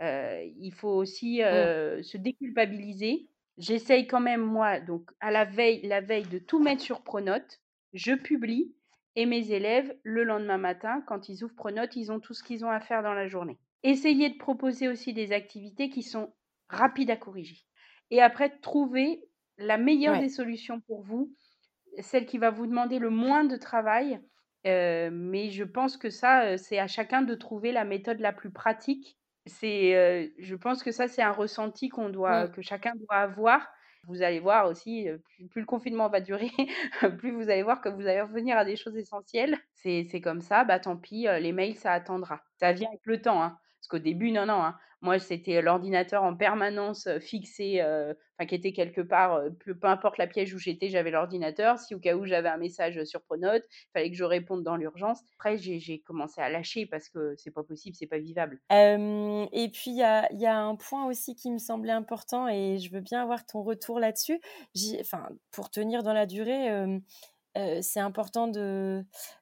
il 0.00 0.72
faut 0.72 0.90
aussi 0.90 1.40
Mmh. 1.40 2.02
se 2.02 2.16
déculpabiliser. 2.16 3.28
J'essaye 3.56 4.06
quand 4.06 4.20
même, 4.20 4.42
moi, 4.42 4.80
donc 4.80 5.10
à 5.20 5.30
la 5.30 5.44
veille, 5.44 5.86
la 5.86 6.00
veille 6.00 6.26
de 6.26 6.38
tout 6.38 6.58
mettre 6.60 6.82
sur 6.82 7.02
Pronote. 7.02 7.60
Je 7.92 8.12
publie 8.14 8.74
et 9.16 9.26
mes 9.26 9.52
élèves, 9.52 9.96
le 10.02 10.24
lendemain 10.24 10.58
matin, 10.58 11.02
quand 11.06 11.28
ils 11.28 11.44
ouvrent 11.44 11.54
Pronote, 11.54 11.94
ils 11.96 12.10
ont 12.10 12.18
tout 12.20 12.34
ce 12.34 12.42
qu'ils 12.42 12.64
ont 12.64 12.70
à 12.70 12.80
faire 12.80 13.02
dans 13.02 13.14
la 13.14 13.28
journée. 13.28 13.58
Essayez 13.84 14.30
de 14.30 14.38
proposer 14.38 14.88
aussi 14.88 15.14
des 15.14 15.32
activités 15.32 15.90
qui 15.90 16.02
sont 16.02 16.34
rapides 16.68 17.10
à 17.12 17.16
corriger. 17.18 17.66
Et 18.10 18.22
après, 18.22 18.58
trouver 18.60 19.22
la 19.58 19.78
meilleure 19.78 20.16
Ouais. 20.16 20.18
des 20.18 20.30
solutions 20.30 20.80
pour 20.82 21.02
vous 21.04 21.34
celle 22.00 22.26
qui 22.26 22.38
va 22.38 22.50
vous 22.50 22.66
demander 22.66 22.98
le 22.98 23.10
moins 23.10 23.44
de 23.44 23.56
travail. 23.56 24.20
Euh, 24.66 25.10
mais 25.12 25.50
je 25.50 25.64
pense 25.64 25.96
que 25.96 26.10
ça, 26.10 26.44
euh, 26.46 26.56
c'est 26.56 26.78
à 26.78 26.86
chacun 26.86 27.22
de 27.22 27.34
trouver 27.34 27.72
la 27.72 27.84
méthode 27.84 28.20
la 28.20 28.32
plus 28.32 28.50
pratique. 28.50 29.18
C'est, 29.46 29.94
euh, 29.94 30.28
je 30.38 30.54
pense 30.56 30.82
que 30.82 30.90
ça, 30.90 31.08
c'est 31.08 31.22
un 31.22 31.32
ressenti 31.32 31.88
qu'on 31.90 32.08
doit, 32.08 32.48
Mmh. 32.48 32.48
que 32.48 32.62
chacun 32.62 32.94
doit 32.96 33.16
avoir. 33.18 33.68
Vous 34.06 34.22
allez 34.22 34.40
voir 34.40 34.68
aussi, 34.68 35.08
plus, 35.24 35.48
plus 35.48 35.60
le 35.62 35.66
confinement 35.66 36.08
va 36.10 36.20
durer, 36.20 36.50
plus 37.18 37.32
vous 37.32 37.48
allez 37.50 37.62
voir 37.62 37.80
que 37.80 37.88
vous 37.88 38.06
allez 38.06 38.20
revenir 38.22 38.56
à 38.58 38.64
des 38.64 38.76
choses 38.76 38.96
essentielles. 38.96 39.58
C'est, 39.72 40.04
c'est 40.10 40.20
comme 40.20 40.40
ça, 40.42 40.64
bah 40.64 40.78
tant 40.80 40.96
pis, 40.96 41.26
les 41.40 41.52
mails, 41.52 41.76
ça 41.76 41.92
attendra. 41.92 42.42
Ça 42.60 42.72
vient 42.72 42.88
avec 42.88 43.00
le 43.06 43.20
temps. 43.22 43.42
Hein. 43.42 43.58
Parce 43.84 44.00
qu'au 44.00 44.04
début, 44.04 44.32
non, 44.32 44.46
non. 44.46 44.62
Hein. 44.62 44.76
Moi, 45.02 45.18
c'était 45.18 45.60
l'ordinateur 45.60 46.22
en 46.22 46.34
permanence 46.34 47.06
fixé, 47.20 47.82
enfin 47.82 48.46
qui 48.46 48.54
était 48.54 48.72
quelque 48.72 49.02
part, 49.02 49.38
peu, 49.62 49.76
importe 49.82 50.16
la 50.16 50.26
pièce 50.26 50.54
où 50.54 50.58
j'étais, 50.58 50.88
j'avais 50.88 51.10
l'ordinateur. 51.10 51.78
Si 51.78 51.94
au 51.94 51.98
cas 51.98 52.16
où 52.16 52.24
j'avais 52.24 52.48
un 52.48 52.56
message 52.56 53.04
sur 53.04 53.20
Pronote, 53.20 53.62
il 53.70 53.90
fallait 53.92 54.10
que 54.10 54.16
je 54.16 54.24
réponde 54.24 54.62
dans 54.62 54.76
l'urgence. 54.76 55.20
Après, 55.38 55.58
j'ai 55.58 56.00
commencé 56.06 56.40
à 56.40 56.48
lâcher 56.48 56.86
parce 56.86 57.10
que 57.10 57.34
c'est 57.36 57.50
pas 57.50 57.62
possible, 57.62 57.94
c'est 57.94 58.06
pas 58.06 58.18
vivable. 58.18 58.62
Et 58.70 59.70
puis, 59.74 59.90
il 59.90 59.98
y 59.98 60.02
a, 60.46 60.58
un 60.58 60.76
point 60.76 61.04
aussi 61.04 61.36
qui 61.36 61.50
me 61.50 61.58
semblait 61.58 61.92
important 61.92 62.48
et 62.48 62.78
je 62.78 62.90
veux 62.90 63.02
bien 63.02 63.20
avoir 63.20 63.44
ton 63.44 63.62
retour 63.62 64.00
là-dessus. 64.00 64.40
Enfin, 65.00 65.28
pour 65.50 65.68
tenir 65.68 66.02
dans 66.02 66.14
la 66.14 66.24
durée, 66.24 66.70
c'est 67.82 68.00
important 68.00 68.48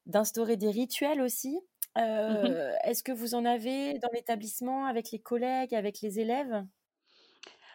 d'instaurer 0.06 0.56
des 0.56 0.70
rituels 0.70 1.20
aussi? 1.20 1.60
Mmh 1.96 2.46
Est-ce 2.84 3.02
que 3.02 3.12
vous 3.12 3.34
en 3.34 3.44
avez 3.44 3.98
dans 3.98 4.08
l'établissement, 4.12 4.86
avec 4.86 5.10
les 5.10 5.18
collègues, 5.18 5.74
avec 5.74 6.00
les 6.00 6.20
élèves? 6.20 6.64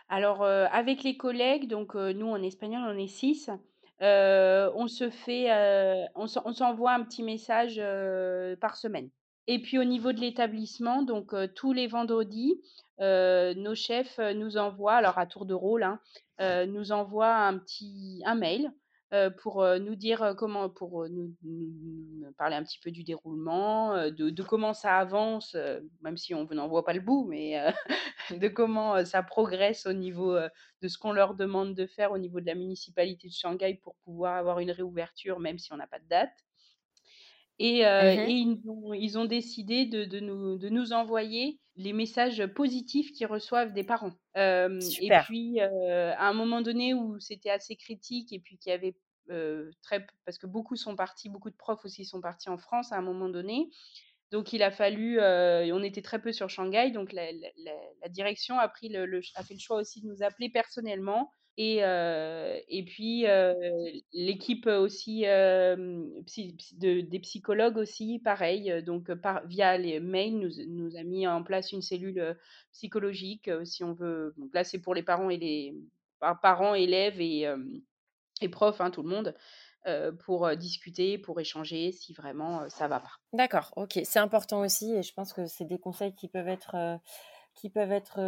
Alors, 0.10 0.44
avec 0.44 1.04
les 1.04 1.18
collègues, 1.18 1.68
donc 1.68 1.96
nous 1.96 2.28
en 2.28 2.42
espagnol, 2.42 2.82
on 2.88 2.98
est 2.98 3.08
six. 3.08 3.50
on 4.00 4.88
se 4.88 5.10
fait, 5.10 6.08
on 6.16 6.28
s'envoie 6.28 6.94
un 6.94 7.04
petit 7.04 7.24
message 7.24 7.82
par 8.60 8.78
semaine. 8.78 9.10
Et 9.48 9.62
puis 9.62 9.80
au 9.80 9.86
niveau 9.86 10.12
de 10.12 10.20
l'établissement, 10.20 11.04
donc 11.04 11.34
tous 11.56 11.74
les 11.74 11.88
vendredis, 11.88 12.62
nos 13.00 13.76
chefs 13.76 14.20
nous 14.36 14.58
envoient, 14.58 14.96
alors 14.96 15.18
à 15.18 15.26
tour 15.26 15.46
de 15.46 15.54
rôle, 15.54 15.84
hein, 15.84 16.00
nous 16.68 16.92
envoient 16.92 17.36
un 17.36 17.58
petit 17.58 18.22
un 18.26 18.36
mail 18.36 18.72
pour 19.42 19.66
nous 19.80 19.96
dire 19.96 20.34
comment, 20.38 20.70
pour 20.70 21.08
nous, 21.10 21.34
parler 22.38 22.56
un 22.56 22.64
petit 22.64 22.80
peu 22.80 22.92
du 22.92 23.04
déroulement, 23.04 24.10
de, 24.10 24.30
de 24.30 24.44
comment 24.44 24.74
ça 24.74 24.98
avance, 24.98 25.56
même 26.02 26.18
si 26.18 26.34
on 26.34 26.46
n'en 26.46 26.68
voit 26.68 26.84
pas 26.84 26.94
le 26.94 27.00
bout, 27.00 27.26
mais 27.30 27.58
de 28.32 28.48
comment 28.48 29.06
ça 29.06 29.24
progresse 29.24 29.86
au 29.86 29.94
niveau 29.94 30.38
de 30.82 30.88
ce 30.88 30.98
qu'on 30.98 31.12
leur 31.12 31.36
demande 31.36 31.74
de 31.74 31.86
faire 31.86 32.12
au 32.12 32.18
niveau 32.18 32.42
de 32.42 32.46
la 32.46 32.56
municipalité 32.56 33.28
de 33.28 33.34
Shanghai 33.34 33.80
pour 33.82 33.96
pouvoir 34.04 34.36
avoir 34.36 34.60
une 34.60 34.72
réouverture, 34.72 35.40
même 35.40 35.58
si 35.58 35.72
on 35.74 35.78
n'a 35.78 35.88
pas 35.88 36.00
de 36.00 36.08
date. 36.08 36.34
Et, 37.60 37.86
euh, 37.86 38.16
mmh 38.16 38.20
et 38.20 38.32
ils, 38.32 38.70
ont, 38.70 38.94
ils, 38.94 39.18
ont, 39.18 39.26
décidé 39.26 39.86
de, 39.86 40.06
de, 40.06 40.20
nous, 40.20 40.58
de, 40.58 40.70
nous, 40.70 40.94
envoyer 40.94 41.60
les 41.76 41.94
messages 41.94 42.46
positifs 42.48 43.12
qu'ils 43.12 43.28
reçoivent 43.28 43.74
des 43.74 43.84
parents. 43.84 44.14
Euh, 44.36 44.80
et 45.02 45.10
puis, 45.26 45.60
euh, 45.62 46.14
à 46.18 46.30
un 46.30 46.34
moment 46.34 46.62
donné 46.62 46.94
où 46.94 47.20
c'était 47.20 47.50
assez 47.50 47.76
critique 47.76 48.32
et 48.32 48.40
puis 48.40 48.58
qu'il 48.58 48.72
y 48.72 48.74
avait 48.74 48.96
très... 49.82 50.06
Parce 50.26 50.38
que 50.38 50.48
beaucoup 50.48 50.76
sont 50.76 50.96
partis, 50.96 51.30
beaucoup 51.30 51.50
de 51.50 51.56
profs 51.56 51.86
aussi 51.86 52.06
sont 52.06 52.22
partis 52.22 52.50
en 52.50 52.58
France 52.58 52.92
à 52.92 52.98
un 52.98 53.02
moment 53.02 53.30
donné. 53.30 53.70
Donc, 54.32 54.54
il 54.54 54.64
a 54.64 54.72
fallu... 54.72 55.20
on 55.22 55.84
était 55.84 56.02
très 56.02 56.22
peu 56.22 56.32
sur 56.32 56.50
Shanghai, 56.50 56.92
donc 56.92 57.14
la, 57.14 57.32
la, 57.32 58.10
direction 58.10 58.60
a, 58.60 58.68
pris 58.68 58.90
le, 58.90 59.22
a 59.36 59.44
fait 59.44 59.54
le 59.54 59.60
choix 59.60 59.78
aussi 59.78 60.02
de 60.02 60.08
nous 60.08 60.24
appeler 60.24 60.50
personnellement 60.50 61.32
et, 61.58 61.78
et 62.70 62.86
puis 62.86 63.26
l'équipe 64.14 64.68
aussi 64.68 65.22
des 65.22 67.20
psychologues 67.22 67.78
aussi, 67.78 68.20
pareil. 68.20 68.84
Donc 68.84 69.14
par, 69.16 69.46
via 69.48 69.78
les 69.78 70.00
mails, 70.00 70.38
nous, 70.38 70.52
nous 70.68 70.96
a 70.96 71.04
mis 71.04 71.28
en 71.28 71.44
place 71.44 71.72
une 71.72 71.82
cellule 71.82 72.38
psychologique, 72.72 73.50
si 73.64 73.84
on 73.84 73.94
veut. 73.94 74.36
Donc 74.38 74.54
là, 74.54 74.64
c'est 74.64 74.80
pour 74.80 74.94
les 74.94 75.04
parents 75.04 75.32
et 75.32 75.38
les 75.38 75.74
parents, 76.20 76.76
élèves 76.76 77.20
et, 77.20 77.48
et 78.42 78.50
profs, 78.50 78.82
hein, 78.82 78.92
tout 78.92 79.04
le 79.04 79.10
monde. 79.10 79.36
pour 80.26 80.54
discuter, 80.58 81.18
pour 81.18 81.40
échanger 81.40 81.94
si 81.94 82.14
vraiment 82.14 82.68
ça 82.70 82.90
va 82.90 83.00
pas. 83.00 83.14
D'accord, 83.32 83.72
ok, 83.78 84.00
c'est 84.04 84.20
important 84.20 84.60
aussi 84.60 84.94
et 84.94 85.02
je 85.02 85.14
pense 85.14 85.32
que 85.32 85.46
c'est 85.46 85.64
des 85.64 85.80
conseils 85.80 86.14
qui 86.14 86.28
peuvent 86.28 86.50
être 86.50 87.00
qui 87.58 87.70
peuvent 87.70 87.92
être 87.92 88.20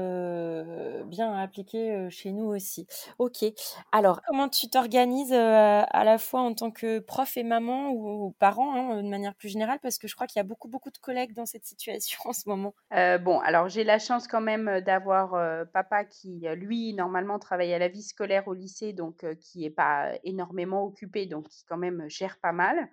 bien 1.06 1.34
appliqués 1.34 2.10
chez 2.10 2.32
nous 2.32 2.46
aussi. 2.46 2.88
Ok. 3.18 3.46
Alors, 3.92 4.22
comment 4.28 4.50
tu 4.50 4.70
t'organises 4.70 5.34
à 5.34 6.04
la 6.04 6.18
fois 6.18 6.42
en 6.42 6.54
tant 6.54 6.72
que 6.72 7.00
prof 7.00 7.38
et 7.38 7.44
maman 7.44 7.92
ou, 7.92 8.36
parent, 8.40 8.76
hein, 8.76 9.04
de 9.04 9.08
manière 9.08 9.36
plus 9.36 9.50
générale, 9.50 9.80
parce 9.82 9.98
que 9.98 10.08
je 10.08 10.16
crois 10.16 10.28
qu'il 10.28 10.40
y 10.40 10.42
a 10.42 10.44
beaucoup, 10.44 10.68
beaucoup 10.68 10.90
de 10.90 10.98
collègues 10.98 11.34
dans 11.34 11.46
cette 11.46 11.66
situation 11.66 12.20
en 12.26 12.34
ce 12.34 12.50
moment. 12.50 12.74
bon, 12.92 13.40
alors 13.40 13.70
j'ai 13.70 13.84
la 13.84 14.00
chance 14.00 14.28
quand 14.28 14.42
même 14.42 14.82
d'avoir 14.82 15.68
papa 15.72 16.04
qui, 16.04 16.46
lui, 16.56 16.94
normalement 16.94 17.40
travaille 17.40 17.74
à 17.74 17.80
la 17.80 17.88
vie 17.88 18.04
scolaire 18.04 18.48
au 18.48 18.54
lycée, 18.54 18.94
donc 18.94 19.26
qui 19.40 19.60
n'est 19.60 19.70
pas 19.70 20.12
énormément 20.24 20.84
occupé, 20.84 21.26
donc 21.26 21.48
qui 21.50 21.64
quand 21.66 21.78
même 21.78 22.06
gère 22.10 22.38
pas 22.42 22.52
mal. 22.52 22.90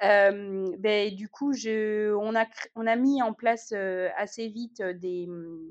Du 0.00 1.28
coup, 1.28 1.52
on, 1.52 2.34
a, 2.34 2.96
mis 2.96 3.22
en 3.22 3.32
place 3.32 3.72
assez 4.16 4.48
vite 4.48 4.80
mmh, 4.80 5.70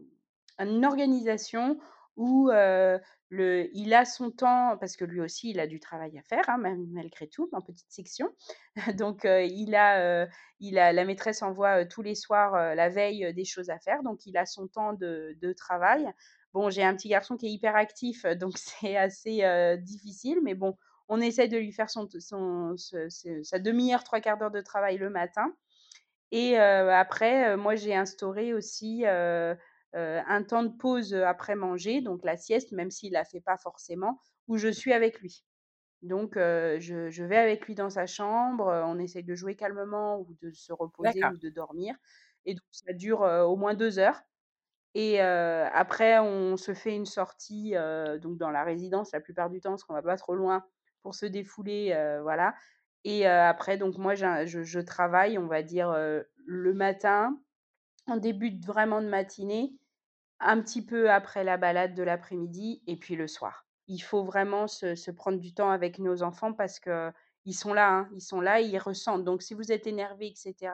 une 0.59 0.85
organisation 0.85 1.79
où 2.15 2.49
il 2.51 3.93
a 3.93 4.05
son 4.05 4.31
temps, 4.31 4.77
parce 4.77 4.95
que 4.95 5.05
lui 5.05 5.21
aussi, 5.21 5.49
il 5.49 5.59
a 5.59 5.67
du 5.67 5.79
travail 5.79 6.17
à 6.17 6.23
faire, 6.23 6.47
hein, 6.49 6.57
malgré 6.57 7.27
tout, 7.27 7.49
en 7.51 7.61
petite 7.61 7.91
section. 7.91 8.29
donc, 8.97 9.25
il 9.25 9.75
a, 9.75 10.27
la 10.59 11.05
maîtresse 11.05 11.41
envoie 11.41 11.85
tous 11.85 12.01
les 12.01 12.15
soirs, 12.15 12.75
la 12.75 12.89
veille, 12.89 13.33
des 13.33 13.45
choses 13.45 13.69
à 13.69 13.79
faire. 13.79 14.03
Donc, 14.03 14.25
il 14.25 14.37
a 14.37 14.45
son 14.45 14.67
temps 14.67 14.93
de, 14.93 15.35
de 15.41 15.53
travail. 15.53 16.07
Bon, 16.53 16.69
j'ai 16.69 16.83
un 16.83 16.95
petit 16.95 17.09
garçon 17.09 17.35
qui 17.35 17.47
est 17.47 17.51
hyper 17.51 17.75
actif, 17.75 18.25
donc 18.25 18.53
c'est 18.57 18.95
assez 18.95 19.43
difficile, 19.81 20.39
mais 20.43 20.53
bon, 20.53 20.77
on 21.09 21.19
essaie 21.21 21.47
de 21.47 21.57
lui 21.57 21.71
faire 21.71 21.89
son, 21.89 22.07
son, 22.19 22.75
sa 22.77 23.59
demi-heure, 23.59 24.03
trois 24.03 24.21
quarts 24.21 24.37
d'heure 24.37 24.51
de 24.51 24.61
travail 24.61 24.97
le 24.97 25.09
matin. 25.09 25.53
Et 26.31 26.57
après, 26.57 27.55
moi, 27.57 27.75
j'ai 27.75 27.95
instauré 27.95 28.53
aussi 28.53 29.05
un 29.05 30.43
temps 30.43 30.63
de 30.63 30.75
pause 30.75 31.13
après 31.13 31.55
manger, 31.55 32.01
donc 32.01 32.23
la 32.23 32.37
sieste, 32.37 32.71
même 32.71 32.89
s'il 32.89 33.09
ne 33.09 33.15
la 33.15 33.25
fait 33.25 33.41
pas 33.41 33.57
forcément, 33.57 34.19
où 34.47 34.57
je 34.57 34.69
suis 34.69 34.93
avec 34.93 35.19
lui. 35.19 35.43
Donc, 36.01 36.33
je, 36.35 37.09
je, 37.09 37.23
vais 37.23 37.37
avec 37.37 37.67
lui 37.67 37.75
dans 37.75 37.89
sa 37.89 38.07
chambre, 38.07 38.65
on 38.87 38.97
essaie 38.97 39.23
de 39.23 39.35
jouer 39.35 39.55
calmement 39.55 40.19
ou 40.21 40.35
de 40.41 40.51
se 40.51 40.73
reposer 40.73 41.23
ou 41.23 41.37
de 41.37 41.49
dormir. 41.49 41.95
Et 42.45 42.55
donc, 42.55 42.63
ça 42.71 42.93
dure 42.93 43.21
au 43.21 43.55
moins 43.55 43.73
deux 43.73 43.99
heures. 43.99 44.21
Et 44.95 45.19
après, 45.19 46.19
on 46.19 46.57
se 46.57 46.73
fait 46.73 46.95
une 46.95 47.05
sortie 47.05 47.73
donc 48.21 48.37
dans 48.37 48.49
la 48.49 48.63
résidence 48.63 49.11
la 49.11 49.21
plupart 49.21 49.49
du 49.49 49.61
temps, 49.61 49.71
parce 49.71 49.83
qu'on 49.83 49.93
va 49.93 50.01
pas 50.01 50.17
trop 50.17 50.35
loin 50.35 50.65
pour 51.03 51.15
se 51.15 51.25
défouler, 51.25 51.95
voilà. 52.23 52.55
Et 53.03 53.27
après, 53.27 53.77
donc 53.77 53.97
moi, 53.97 54.15
je, 54.15 54.63
je, 54.63 54.79
travaille, 54.79 55.37
on 55.37 55.47
va 55.47 55.61
dire, 55.61 55.93
le 56.45 56.73
matin, 56.73 57.37
en 58.07 58.17
début 58.17 58.59
vraiment 58.65 59.01
de 59.01 59.07
matinée, 59.07 59.73
un 60.39 60.61
petit 60.61 60.85
peu 60.85 61.11
après 61.11 61.43
la 61.43 61.57
balade 61.57 61.95
de 61.95 62.03
l'après-midi, 62.03 62.81
et 62.87 62.97
puis 62.97 63.15
le 63.15 63.27
soir. 63.27 63.65
Il 63.87 63.99
faut 63.99 64.23
vraiment 64.23 64.67
se, 64.67 64.95
se, 64.95 65.11
prendre 65.11 65.39
du 65.39 65.53
temps 65.53 65.69
avec 65.69 65.99
nos 65.99 66.23
enfants 66.23 66.53
parce 66.53 66.79
que 66.79 67.11
ils 67.45 67.53
sont 67.53 67.73
là, 67.73 67.89
hein, 67.91 68.09
ils 68.13 68.21
sont 68.21 68.41
là, 68.41 68.61
ils 68.61 68.77
ressentent. 68.77 69.23
Donc 69.23 69.41
si 69.41 69.53
vous 69.53 69.71
êtes 69.71 69.87
énervé, 69.87 70.27
etc., 70.27 70.71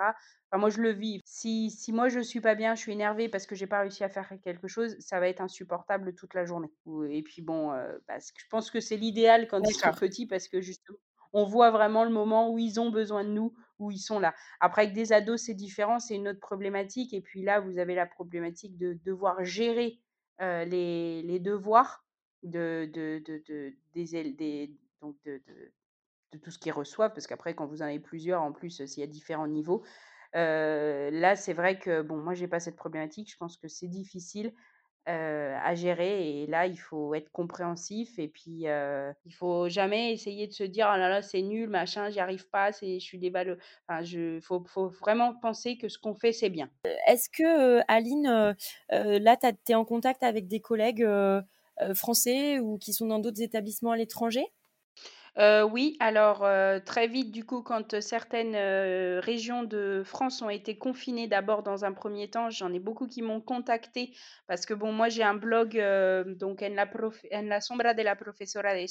moi 0.53 0.69
je 0.69 0.81
le 0.81 0.91
vis. 0.91 1.21
Si, 1.25 1.69
si 1.69 1.91
moi 1.91 2.09
je 2.09 2.19
suis 2.19 2.41
pas 2.41 2.55
bien, 2.55 2.75
je 2.75 2.81
suis 2.81 2.91
énervée 2.91 3.29
parce 3.29 3.45
que 3.45 3.55
j'ai 3.55 3.67
pas 3.67 3.81
réussi 3.81 4.03
à 4.03 4.09
faire 4.09 4.31
quelque 4.43 4.67
chose, 4.67 4.95
ça 4.99 5.19
va 5.19 5.27
être 5.27 5.41
insupportable 5.41 6.13
toute 6.15 6.33
la 6.33 6.45
journée. 6.45 6.71
Et 7.09 7.21
puis 7.23 7.41
bon, 7.41 7.71
euh, 7.71 7.97
parce 8.07 8.31
que 8.31 8.41
je 8.41 8.47
pense 8.49 8.71
que 8.71 8.79
c'est 8.79 8.97
l'idéal 8.97 9.47
quand 9.47 9.61
ils 9.67 9.73
sont 9.73 9.91
petits 9.93 10.25
parce 10.25 10.47
que 10.47 10.61
justement, 10.61 10.97
on 11.33 11.43
voit 11.43 11.71
vraiment 11.71 12.03
le 12.03 12.09
moment 12.09 12.51
où 12.51 12.57
ils 12.57 12.79
ont 12.79 12.89
besoin 12.89 13.23
de 13.23 13.29
nous, 13.29 13.53
où 13.77 13.91
ils 13.91 13.99
sont 13.99 14.19
là. 14.19 14.33
Après, 14.59 14.83
avec 14.83 14.93
des 14.93 15.13
ados, 15.13 15.41
c'est 15.41 15.53
différent, 15.53 15.99
c'est 15.99 16.15
une 16.15 16.27
autre 16.27 16.39
problématique. 16.39 17.13
Et 17.13 17.21
puis 17.21 17.43
là, 17.43 17.59
vous 17.59 17.77
avez 17.77 17.95
la 17.95 18.05
problématique 18.05 18.77
de 18.77 18.97
devoir 19.05 19.43
gérer 19.43 19.99
euh, 20.41 20.65
les, 20.65 21.21
les, 21.21 21.39
devoirs 21.39 22.03
de, 22.43 22.89
de, 22.91 23.21
de, 23.25 23.73
des, 23.93 24.33
des, 24.33 24.73
donc 25.01 25.15
de, 25.25 25.41
de 26.31 26.37
tout 26.37 26.51
ce 26.51 26.59
qu'ils 26.59 26.71
reçoivent, 26.71 27.13
parce 27.13 27.27
qu'après, 27.27 27.55
quand 27.55 27.65
vous 27.67 27.81
en 27.81 27.85
avez 27.85 27.99
plusieurs, 27.99 28.41
en 28.41 28.51
plus, 28.51 28.85
s'il 28.85 29.01
y 29.01 29.03
a 29.03 29.07
différents 29.07 29.47
niveaux, 29.47 29.83
là, 30.33 31.35
c'est 31.35 31.53
vrai 31.53 31.79
que, 31.79 32.01
bon, 32.01 32.17
moi, 32.17 32.33
j'ai 32.33 32.47
pas 32.47 32.59
cette 32.59 32.75
problématique. 32.75 33.31
Je 33.31 33.37
pense 33.37 33.57
que 33.57 33.67
c'est 33.67 33.87
difficile 33.87 34.53
à 35.05 35.73
gérer 35.75 36.41
et 36.43 36.47
là, 36.47 36.67
il 36.67 36.77
faut 36.77 37.15
être 37.15 37.31
compréhensif 37.31 38.19
et 38.19 38.27
puis 38.27 38.67
euh, 38.67 39.11
il 39.25 39.33
faut 39.33 39.67
jamais 39.67 40.13
essayer 40.13 40.45
de 40.47 40.53
se 40.53 40.63
dire 40.63 40.87
«Ah 40.87 40.97
là 40.99 41.09
là, 41.09 41.21
c'est 41.23 41.41
nul, 41.41 41.67
machin, 41.67 42.09
j'y 42.11 42.19
arrive 42.19 42.47
pas, 42.49 42.71
c'est 42.71 42.99
je 42.99 43.03
suis 43.03 43.17
dévalo» 43.17 43.55
enfin, 43.87 44.03
je 44.03 44.39
faut 44.39 44.63
faut 44.67 44.89
vraiment 44.89 45.33
penser 45.33 45.77
que 45.77 45.89
ce 45.89 45.97
qu'on 45.97 46.13
fait, 46.13 46.31
c'est 46.31 46.49
bien. 46.49 46.69
Est-ce 47.07 47.29
que, 47.29 47.81
Aline, 47.87 48.55
là, 48.89 49.37
tu 49.37 49.71
es 49.71 49.75
en 49.75 49.85
contact 49.85 50.21
avec 50.21 50.47
des 50.47 50.59
collègues, 50.59 51.07
français 51.95 52.59
ou 52.59 52.77
qui 52.77 52.93
sont 52.93 53.07
dans 53.07 53.19
d'autres 53.19 53.41
établissements 53.41 53.91
à 53.91 53.97
l'étranger? 53.97 54.45
Oui, 55.71 55.95
alors, 56.01 56.45
très 56.85 57.07
vite, 57.07 57.31
du 57.31 57.45
coup, 57.45 57.61
quand, 57.61 58.01
certaines, 58.01 58.55
régions 59.19 59.63
de 59.63 60.01
France 60.05 60.41
ont 60.41 60.49
été 60.49 60.77
confinées, 60.77 61.27
d'abord 61.27 61.63
dans 61.63 61.85
un 61.85 61.93
premier 61.93 62.29
temps, 62.29 62.49
j'en 62.49 62.73
ai 62.73 62.79
beaucoup 62.79 63.07
qui 63.07 63.21
m'ont 63.21 63.39
contacté 63.39 64.13
parce 64.47 64.65
que 64.65 64.73
bon, 64.73 64.91
moi 64.91 65.07
j'ai 65.07 65.23
un 65.23 65.35
blog, 65.35 65.81
donc 66.37 66.61
En 66.61 66.75
la 66.75 66.85
la 67.47 67.61
sombra 67.61 67.93
de 67.93 68.01
la 68.01 68.15
profesora 68.17 68.73
de 68.73 68.85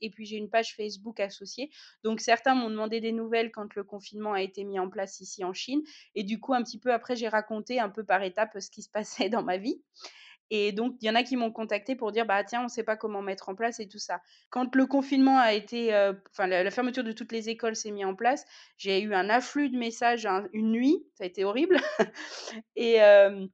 et 0.00 0.10
puis 0.10 0.24
j'ai 0.24 0.36
une 0.36 0.48
page 0.48 0.74
Facebook 0.74 1.20
associée. 1.20 1.70
Donc 2.04 2.20
certains 2.20 2.54
m'ont 2.54 2.70
demandé 2.70 3.00
des 3.00 3.12
nouvelles 3.12 3.50
quand 3.52 3.74
le 3.74 3.84
confinement 3.84 4.32
a 4.32 4.40
été 4.40 4.64
mis 4.64 4.78
en 4.78 4.88
place 4.88 5.20
ici 5.20 5.44
en 5.44 5.52
Chine 5.52 5.82
et 6.14 6.24
du 6.24 6.40
coup, 6.40 6.54
un 6.54 6.62
petit 6.62 6.78
peu 6.78 6.92
après, 6.92 7.16
j'ai 7.16 7.28
raconté 7.28 7.80
un 7.80 7.90
peu 7.90 8.04
par 8.04 8.22
étapes 8.22 8.58
ce 8.58 8.70
qui 8.70 8.82
se 8.82 8.90
passait 8.92 9.28
dans 9.28 9.42
ma 9.42 9.58
vie. 9.58 9.82
Et 10.54 10.70
donc, 10.70 10.96
il 11.00 11.06
y 11.06 11.10
en 11.10 11.14
a 11.14 11.22
qui 11.22 11.34
m'ont 11.34 11.50
contacté 11.50 11.96
pour 11.96 12.12
dire 12.12 12.26
bah 12.26 12.44
tiens, 12.44 12.60
on 12.60 12.64
ne 12.64 12.68
sait 12.68 12.82
pas 12.82 12.94
comment 12.94 13.22
mettre 13.22 13.48
en 13.48 13.54
place 13.54 13.80
et 13.80 13.88
tout 13.88 13.98
ça. 13.98 14.20
Quand 14.50 14.74
le 14.74 14.84
confinement 14.84 15.38
a 15.38 15.54
été, 15.54 15.94
euh, 15.94 16.12
la, 16.38 16.70
fermeture 16.70 17.02
de 17.02 17.12
toutes 17.12 17.32
les 17.32 17.48
écoles 17.48 17.74
s'est 17.74 17.90
mise 17.90 18.04
en 18.04 18.14
place, 18.14 18.44
j'ai 18.76 19.00
eu 19.00 19.14
un 19.14 19.30
afflux 19.30 19.70
de 19.70 19.78
messages 19.78 20.28
une 20.52 20.72
nuit, 20.72 21.06
ça 21.14 21.24
a 21.24 21.26
été 21.26 21.42
horrible. 21.44 21.78
et 22.76 23.02
euh, 23.02 23.46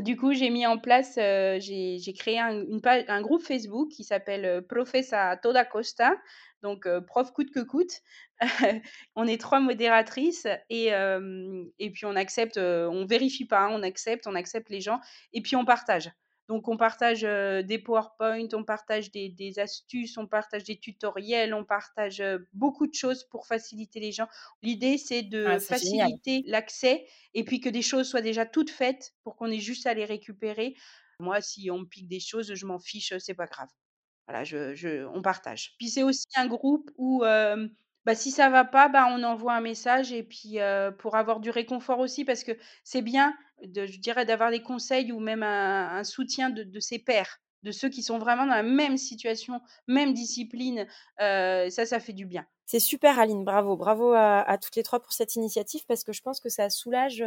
du 0.00 0.16
coup, 0.16 0.34
j'ai 0.34 0.50
mis 0.50 0.68
en 0.68 0.78
place, 0.78 1.16
euh, 1.18 1.58
j'ai 1.58 2.14
créé 2.16 2.38
un, 2.38 3.22
groupe 3.22 3.42
Facebook 3.42 3.88
qui 3.90 4.04
s'appelle 4.04 4.64
Professa 4.68 5.36
Toda 5.38 5.64
Costa, 5.64 6.14
donc 6.62 6.86
prof 7.08 7.32
coûte 7.32 7.50
que 7.50 7.58
coûte. 7.58 8.02
on 9.16 9.26
est 9.26 9.40
trois 9.40 9.58
modératrices 9.58 10.46
et, 10.70 10.92
et 11.80 11.90
puis 11.90 12.04
on 12.04 12.14
accepte, 12.14 12.56
on 12.56 13.04
vérifie 13.04 13.46
pas, 13.46 13.68
on 13.68 13.82
accepte, 13.82 14.28
on 14.28 14.36
accepte 14.36 14.70
les 14.70 14.80
gens 14.80 15.00
et 15.32 15.42
puis 15.42 15.56
on 15.56 15.64
partage. 15.64 16.12
Donc, 16.48 16.68
on 16.68 16.76
partage 16.76 17.22
des 17.22 17.78
PowerPoint, 17.78 18.46
on 18.52 18.64
partage 18.64 19.10
des, 19.10 19.58
astuces, 19.58 20.16
on 20.16 20.26
partage 20.26 20.64
des 20.64 20.78
tutoriels, 20.78 21.54
on 21.54 21.64
partage 21.64 22.22
beaucoup 22.52 22.86
de 22.86 22.94
choses 22.94 23.24
pour 23.24 23.46
faciliter 23.46 23.98
les 23.98 24.12
gens. 24.12 24.28
L'idée, 24.62 24.96
c'est 24.96 25.22
de 25.22 25.44
ah, 25.46 25.58
faciliter 25.58 26.44
l'accès 26.46 27.06
et 27.34 27.44
puis 27.44 27.60
que 27.60 27.68
des 27.68 27.82
choses 27.82 28.08
soient 28.08 28.22
déjà 28.22 28.46
toutes 28.46 28.70
faites 28.70 29.14
pour 29.24 29.36
qu'on 29.36 29.50
ait 29.50 29.58
juste 29.58 29.86
à 29.86 29.94
les 29.94 30.04
récupérer. 30.04 30.76
Moi, 31.18 31.40
si 31.40 31.70
on 31.70 31.80
me 31.80 31.84
pique 31.84 32.08
des 32.08 32.20
choses, 32.20 32.54
je 32.54 32.66
m'en 32.66 32.78
fiche, 32.78 33.12
c'est 33.18 33.34
pas 33.34 33.46
grave. 33.46 33.68
Voilà, 34.28 34.44
je, 34.44 35.04
on 35.06 35.22
partage. 35.22 35.74
Puis 35.78 35.88
c'est 35.88 36.02
aussi 36.02 36.26
un 36.36 36.46
groupe 36.46 36.90
où 36.96 37.24
bah, 38.06 38.14
si 38.14 38.30
ça 38.30 38.48
va 38.48 38.64
pas, 38.64 38.88
bah, 38.88 39.08
on 39.10 39.22
envoie 39.24 39.54
un 39.54 39.60
message 39.60 40.12
et 40.12 40.22
puis 40.22 40.58
pour 40.98 41.16
avoir 41.16 41.40
du 41.40 41.50
réconfort 41.50 41.98
aussi, 41.98 42.24
parce 42.24 42.44
que 42.44 42.52
c'est 42.84 43.02
bien, 43.02 43.36
de, 43.64 43.84
je 43.84 43.98
dirais, 43.98 44.24
d'avoir 44.24 44.50
des 44.50 44.62
conseils 44.62 45.12
ou 45.12 45.18
même 45.18 45.42
un, 45.42 46.04
soutien 46.04 46.48
de, 46.48 46.80
ses 46.80 46.98
pairs, 46.98 47.40
de 47.62 47.72
ceux 47.72 47.88
qui 47.88 48.02
sont 48.02 48.18
vraiment 48.18 48.46
dans 48.46 48.54
la 48.54 48.62
même 48.62 48.96
situation, 48.96 49.60
même 49.86 50.12
discipline. 50.12 50.86
ça, 51.18 51.86
ça 51.86 52.00
fait 52.00 52.12
du 52.12 52.26
bien. 52.26 52.46
C'est 52.66 52.80
super, 52.80 53.20
Aline. 53.20 53.44
Bravo. 53.44 53.76
Bravo 53.76 54.12
à, 54.12 54.58
toutes 54.60 54.74
les 54.74 54.82
trois 54.82 54.98
pour 55.00 55.12
cette 55.12 55.36
initiative 55.36 55.84
parce 55.86 56.02
que 56.02 56.12
je 56.12 56.20
pense 56.20 56.40
que 56.40 56.48
ça 56.48 56.68
soulage 56.68 57.24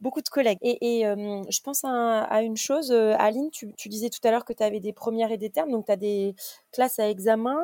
beaucoup 0.00 0.20
de 0.20 0.28
collègues. 0.28 0.58
Et, 0.60 1.02
je 1.04 1.60
pense 1.62 1.84
à, 1.84 2.42
une 2.42 2.56
chose, 2.56 2.92
Aline, 2.92 3.50
tu, 3.50 3.88
disais 3.88 4.10
tout 4.10 4.20
à 4.26 4.30
l'heure 4.30 4.44
que 4.44 4.52
tu 4.52 4.62
avais 4.62 4.80
des 4.80 4.92
premières 4.92 5.32
et 5.32 5.38
des 5.38 5.50
termes, 5.50 5.70
donc 5.70 5.86
tu 5.86 5.92
as 5.92 5.96
des 5.96 6.34
classes 6.72 6.98
à 6.98 7.08
examen. 7.08 7.62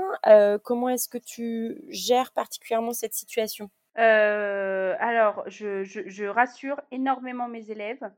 comment 0.65 0.89
est-ce 0.89 1.09
que 1.09 1.19
tu 1.19 1.83
gères 1.89 2.33
particulièrement 2.33 2.95
cette 2.95 3.15
situation? 3.15 3.71
Alors, 3.95 5.45
je, 5.47 6.27
rassure 6.27 6.81
énormément 6.91 7.49
mes 7.49 7.71
élèves. 7.71 8.11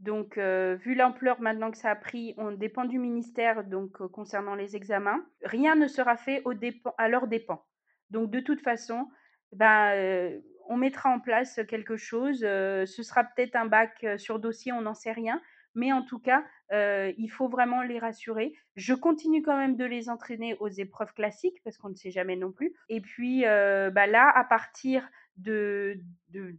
Donc, 0.00 0.38
vu 0.38 0.94
l'ampleur 0.94 1.40
maintenant 1.40 1.70
que 1.70 1.78
ça 1.78 1.90
a 1.90 1.96
pris, 1.96 2.34
on 2.36 2.52
dépend 2.52 2.84
du 2.84 2.98
ministère 2.98 3.64
donc 3.64 3.96
concernant 4.08 4.54
les 4.54 4.76
examens. 4.76 5.24
Rien 5.42 5.74
ne 5.74 5.86
sera 5.86 6.16
fait 6.16 6.42
au 6.44 6.52
à 6.98 7.08
leur 7.08 7.26
dépens. 7.28 7.64
Donc 8.10 8.30
de 8.30 8.40
toute 8.40 8.60
façon, 8.60 9.08
ben, 9.52 10.40
on 10.68 10.76
mettra 10.76 11.10
en 11.10 11.18
place 11.20 11.60
quelque 11.68 11.96
chose. 11.96 12.40
ce 12.40 13.02
sera 13.02 13.24
peut-être 13.24 13.56
un 13.56 13.66
bac 13.66 14.06
sur 14.18 14.38
dossier, 14.38 14.72
on 14.72 14.82
n'en 14.82 14.94
sait 14.94 15.12
rien. 15.12 15.40
Mais 15.74 15.92
en 15.92 16.02
tout 16.02 16.18
cas, 16.18 16.44
il 16.72 17.28
faut 17.28 17.48
vraiment 17.48 17.82
les 17.82 17.98
rassurer. 17.98 18.54
Je 18.76 18.94
continue 18.94 19.42
quand 19.42 19.56
même 19.56 19.76
de 19.76 19.84
les 19.84 20.08
entraîner 20.08 20.56
aux 20.60 20.68
épreuves 20.68 21.14
classiques 21.14 21.60
parce 21.64 21.78
qu'on 21.78 21.88
ne 21.88 21.94
sait 21.94 22.10
jamais 22.10 22.36
non 22.36 22.52
plus. 22.52 22.74
Et 22.88 23.00
puis 23.00 23.42
bah 23.44 24.06
là, 24.06 24.30
à 24.34 24.44
partir 24.44 25.08
de, 25.36 26.00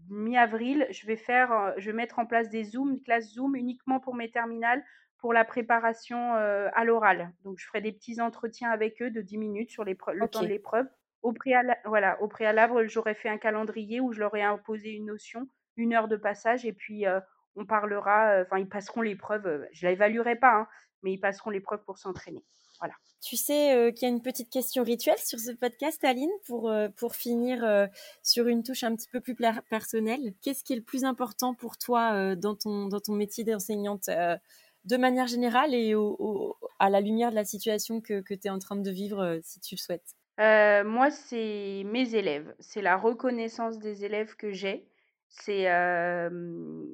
mi-avril, 0.10 0.88
je 0.92 1.06
vais 1.08 1.18
faire, 1.18 1.74
je 1.78 1.88
vais 1.88 1.96
mettre 1.96 2.20
en 2.20 2.26
place 2.26 2.50
des 2.50 2.64
Zooms, 2.64 2.92
une 2.92 3.02
classe 3.02 3.34
Zoom 3.34 3.56
uniquement 3.56 4.00
pour 4.00 4.16
mes 4.16 4.32
terminales 4.32 4.84
pour 5.18 5.34
la 5.34 5.46
préparation 5.46 6.34
à 6.34 6.84
l'oral. 6.86 7.34
Donc, 7.44 7.58
je 7.58 7.66
ferai 7.66 7.82
des 7.82 7.92
petits 7.92 8.22
entretiens 8.22 8.70
avec 8.70 9.02
eux 9.02 9.10
de 9.10 9.22
10 9.22 9.38
minutes 9.38 9.72
sur 9.72 9.84
le 9.84 9.96
temps 10.30 10.44
de 10.44 10.48
l'épreuve 10.48 10.88
au 11.22 11.34
préalable, 11.34 11.80
voilà, 11.86 12.22
au 12.22 12.28
préalable, 12.28 12.88
j'aurais 12.88 13.14
fait 13.14 13.30
un 13.30 13.38
calendrier 13.38 14.00
où 14.00 14.14
je 14.14 14.20
leur 14.20 14.36
ai 14.36 14.44
imposé 14.44 14.92
une 14.92 15.06
notion, 15.06 15.48
une 15.76 15.94
heure 15.94 16.08
de 16.08 16.16
passage, 16.16 16.66
et 16.66 16.74
puis 16.74 17.06
on 17.56 17.66
parlera, 17.66 18.42
enfin, 18.42 18.60
ils 18.60 18.70
passeront 18.70 19.02
l'épreuve. 19.02 19.68
je 19.72 19.86
ne 19.86 19.92
l'évaluerai 19.92 20.36
pas, 20.36 20.56
hein, 20.56 20.68
mais 21.04 21.14
ils 21.14 21.20
passeront 21.20 21.50
l'épreuve 21.50 21.84
pour 21.84 21.98
s'entraîner. 21.98 22.46
Voilà. 22.80 22.94
Tu 23.22 23.36
sais 23.36 23.92
qu'il 23.96 24.08
y 24.08 24.12
a 24.12 24.14
une 24.14 24.22
petite 24.22 24.50
question 24.52 24.84
rituelle 24.84 25.18
sur 25.18 25.40
ce 25.40 25.52
podcast, 25.52 26.04
Aline, 26.06 26.30
pour, 26.46 26.72
pour 26.96 27.16
finir 27.16 27.90
sur 28.22 28.48
une 28.48 28.62
touche 28.62 28.84
un 28.84 28.96
petit 28.96 29.10
peu 29.10 29.20
plus 29.20 29.36
personnelle. 29.70 30.34
Qu'est-ce 30.42 30.64
qui 30.64 30.74
est 30.74 30.78
le 30.78 30.84
plus 30.84 31.04
important 31.04 31.56
pour 31.56 31.78
toi 31.78 32.36
dans, 32.36 32.56
ton, 32.56 32.86
dans 32.86 33.00
ton 33.00 33.14
métier 33.14 33.44
d'enseignante 33.44 34.10
de 34.86 34.98
manière 34.98 35.26
générale 35.26 35.74
et 35.74 35.96
à 36.80 36.90
la 36.92 37.02
lumière 37.02 37.32
de 37.32 37.36
la 37.36 37.44
situation 37.44 38.02
que, 38.02 38.22
que 38.22 38.36
tu 38.36 38.48
es 38.48 38.50
en 38.52 38.60
train 38.60 38.76
de 38.76 38.92
vivre, 38.92 39.40
si 39.44 39.60
tu 39.60 39.74
le 39.76 39.80
souhaites? 39.80 40.16
Moi, 40.38 41.10
c'est 41.10 41.82
mes 41.86 42.14
élèves. 42.14 42.54
C'est 42.60 42.84
la 42.84 42.98
reconnaissance 42.98 43.80
des 43.80 44.06
élèves 44.06 44.36
que 44.36 44.52
j'ai. 44.52 44.88
C'est, 45.30 45.66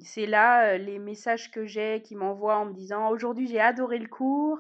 c'est 0.02 0.26
là, 0.26 0.78
les 0.78 1.00
messages 1.00 1.52
que 1.52 1.66
j'ai, 1.66 2.02
qui 2.02 2.16
m'envoient 2.16 2.58
en 2.58 2.66
me 2.68 2.74
disant: 2.74 3.10
«Aujourd'hui, 3.10 3.48
j'ai 3.48 3.60
adoré 3.60 4.00
le 4.00 4.08
cours». 4.08 4.60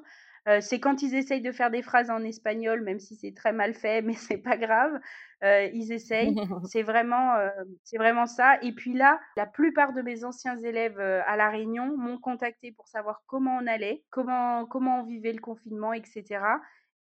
C'est 0.62 0.80
quand 0.80 1.02
ils 1.02 1.16
essayent 1.16 1.42
de 1.42 1.52
faire 1.52 1.72
des 1.72 1.82
phrases 1.82 2.10
en 2.10 2.24
espagnol, 2.24 2.82
même 2.82 3.00
si 3.00 3.16
c'est 3.16 3.34
très 3.34 3.54
mal 3.54 3.74
fait, 3.74 4.02
mais 4.02 4.14
c'est 4.14 4.38
pas 4.38 4.58
grave, 4.58 5.00
ils 5.42 5.92
essayent. 5.92 6.36
C'est 6.66 6.84
vraiment, 6.84 7.36
c'est 7.84 7.98
vraiment 7.98 8.26
ça 8.26 8.58
et 8.62 8.74
puis 8.74 8.94
là, 8.94 9.20
la 9.36 9.46
plupart 9.46 9.94
de 9.94 10.02
mes 10.02 10.24
anciens 10.24 10.58
élèves, 10.58 11.00
à 11.00 11.36
La 11.36 11.50
Réunion 11.50 11.98
m'ont 11.98 12.18
contacté 12.18 12.72
pour 12.72 12.88
savoir 12.88 13.24
comment 13.28 13.58
on 13.62 13.68
allait, 13.68 14.04
comment 14.10 14.66
comment 14.66 15.00
on 15.02 15.04
vivait 15.06 15.34
le 15.34 15.42
confinement 15.42 15.94
etc. 15.94 16.42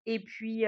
Et 0.05 0.19
puis, 0.19 0.65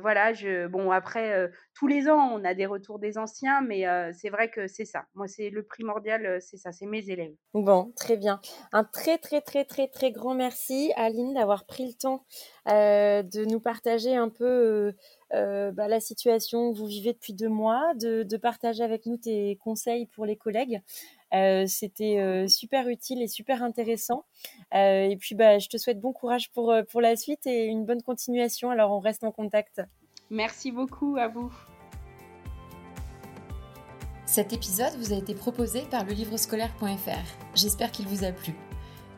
voilà, 0.00 0.32
je 0.32 0.66
bon 0.66 0.90
après, 0.90 1.50
tous 1.74 1.86
les 1.86 2.08
ans, 2.08 2.30
on 2.32 2.44
a 2.44 2.54
des 2.54 2.66
retours 2.66 2.98
des 2.98 3.18
anciens, 3.18 3.60
mais 3.60 3.84
c'est 4.12 4.30
vrai 4.30 4.50
que 4.50 4.66
c'est 4.68 4.84
ça. 4.84 5.04
Moi, 5.14 5.26
c'est 5.26 5.50
le 5.50 5.64
primordial, 5.64 6.40
c'est 6.40 6.56
ça, 6.56 6.72
c'est 6.72 6.86
mes 6.86 7.10
élèves. 7.10 7.34
Bon, 7.54 7.92
très 7.96 8.16
bien. 8.16 8.40
Un 8.72 8.84
très, 8.84 9.18
très, 9.18 9.40
très, 9.40 9.64
très, 9.64 9.88
très 9.88 10.12
grand 10.12 10.34
merci, 10.34 10.92
Aline, 10.96 11.34
d'avoir 11.34 11.66
pris 11.66 11.86
le 11.86 11.94
temps 11.94 12.24
de 12.66 13.44
nous 13.46 13.60
partager 13.60 14.14
un 14.14 14.28
peu 14.28 14.94
bah, 15.32 15.88
la 15.88 16.00
situation 16.00 16.72
que 16.72 16.78
vous 16.78 16.86
vivez 16.86 17.12
depuis 17.12 17.34
deux 17.34 17.48
mois, 17.48 17.94
de, 17.96 18.22
de, 18.22 18.36
partager 18.36 18.82
avec 18.82 19.06
nous 19.06 19.16
tes 19.16 19.56
conseils 19.56 20.06
pour 20.06 20.24
les 20.24 20.36
collègues. 20.36 20.80
Euh, 21.34 21.64
c'était 21.66 22.18
euh, 22.18 22.48
super 22.48 22.88
utile 22.88 23.22
et 23.22 23.28
super 23.28 23.62
intéressant. 23.62 24.24
Euh, 24.74 25.08
et 25.08 25.16
puis, 25.16 25.34
bah, 25.34 25.58
je 25.58 25.68
te 25.68 25.76
souhaite 25.76 26.00
bon 26.00 26.12
courage 26.12 26.50
pour, 26.50 26.74
pour 26.90 27.00
la 27.00 27.16
suite 27.16 27.46
et 27.46 27.64
une 27.64 27.84
bonne 27.84 28.02
continuation. 28.02 28.70
Alors, 28.70 28.92
on 28.92 29.00
reste 29.00 29.24
en 29.24 29.32
contact. 29.32 29.82
Merci 30.30 30.72
beaucoup 30.72 31.16
à 31.16 31.28
vous. 31.28 31.52
Cet 34.26 34.52
épisode 34.52 34.94
vous 34.98 35.12
a 35.14 35.16
été 35.16 35.34
proposé 35.34 35.82
par 35.90 36.04
le 36.04 36.12
livrescolaire.fr. 36.12 37.54
J'espère 37.54 37.90
qu'il 37.90 38.06
vous 38.06 38.24
a 38.24 38.32
plu. 38.32 38.54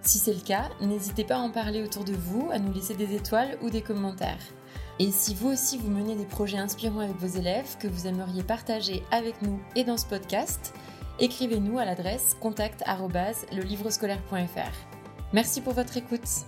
Si 0.02 0.18
c'est 0.18 0.32
le 0.32 0.40
cas, 0.40 0.70
n'hésitez 0.80 1.24
pas 1.24 1.36
à 1.36 1.40
en 1.40 1.50
parler 1.50 1.82
autour 1.82 2.04
de 2.04 2.12
vous, 2.12 2.48
à 2.52 2.58
nous 2.58 2.72
laisser 2.72 2.94
des 2.94 3.14
étoiles 3.14 3.58
ou 3.60 3.70
des 3.70 3.82
commentaires. 3.82 4.38
Et 4.98 5.10
si 5.10 5.34
vous 5.34 5.48
aussi 5.48 5.78
vous 5.78 5.90
menez 5.90 6.14
des 6.14 6.24
projets 6.24 6.58
inspirants 6.58 7.00
avec 7.00 7.16
vos 7.16 7.38
élèves 7.38 7.76
que 7.78 7.88
vous 7.88 8.06
aimeriez 8.06 8.42
partager 8.42 9.02
avec 9.10 9.42
nous 9.42 9.60
et 9.74 9.82
dans 9.82 9.96
ce 9.96 10.06
podcast, 10.06 10.74
écrivez-nous 11.20 11.78
à 11.78 11.84
l'adresse 11.84 12.36
contact@lelivrescolaire.fr. 12.40 14.72
Merci 15.32 15.60
pour 15.60 15.74
votre 15.74 15.96
écoute. 15.96 16.44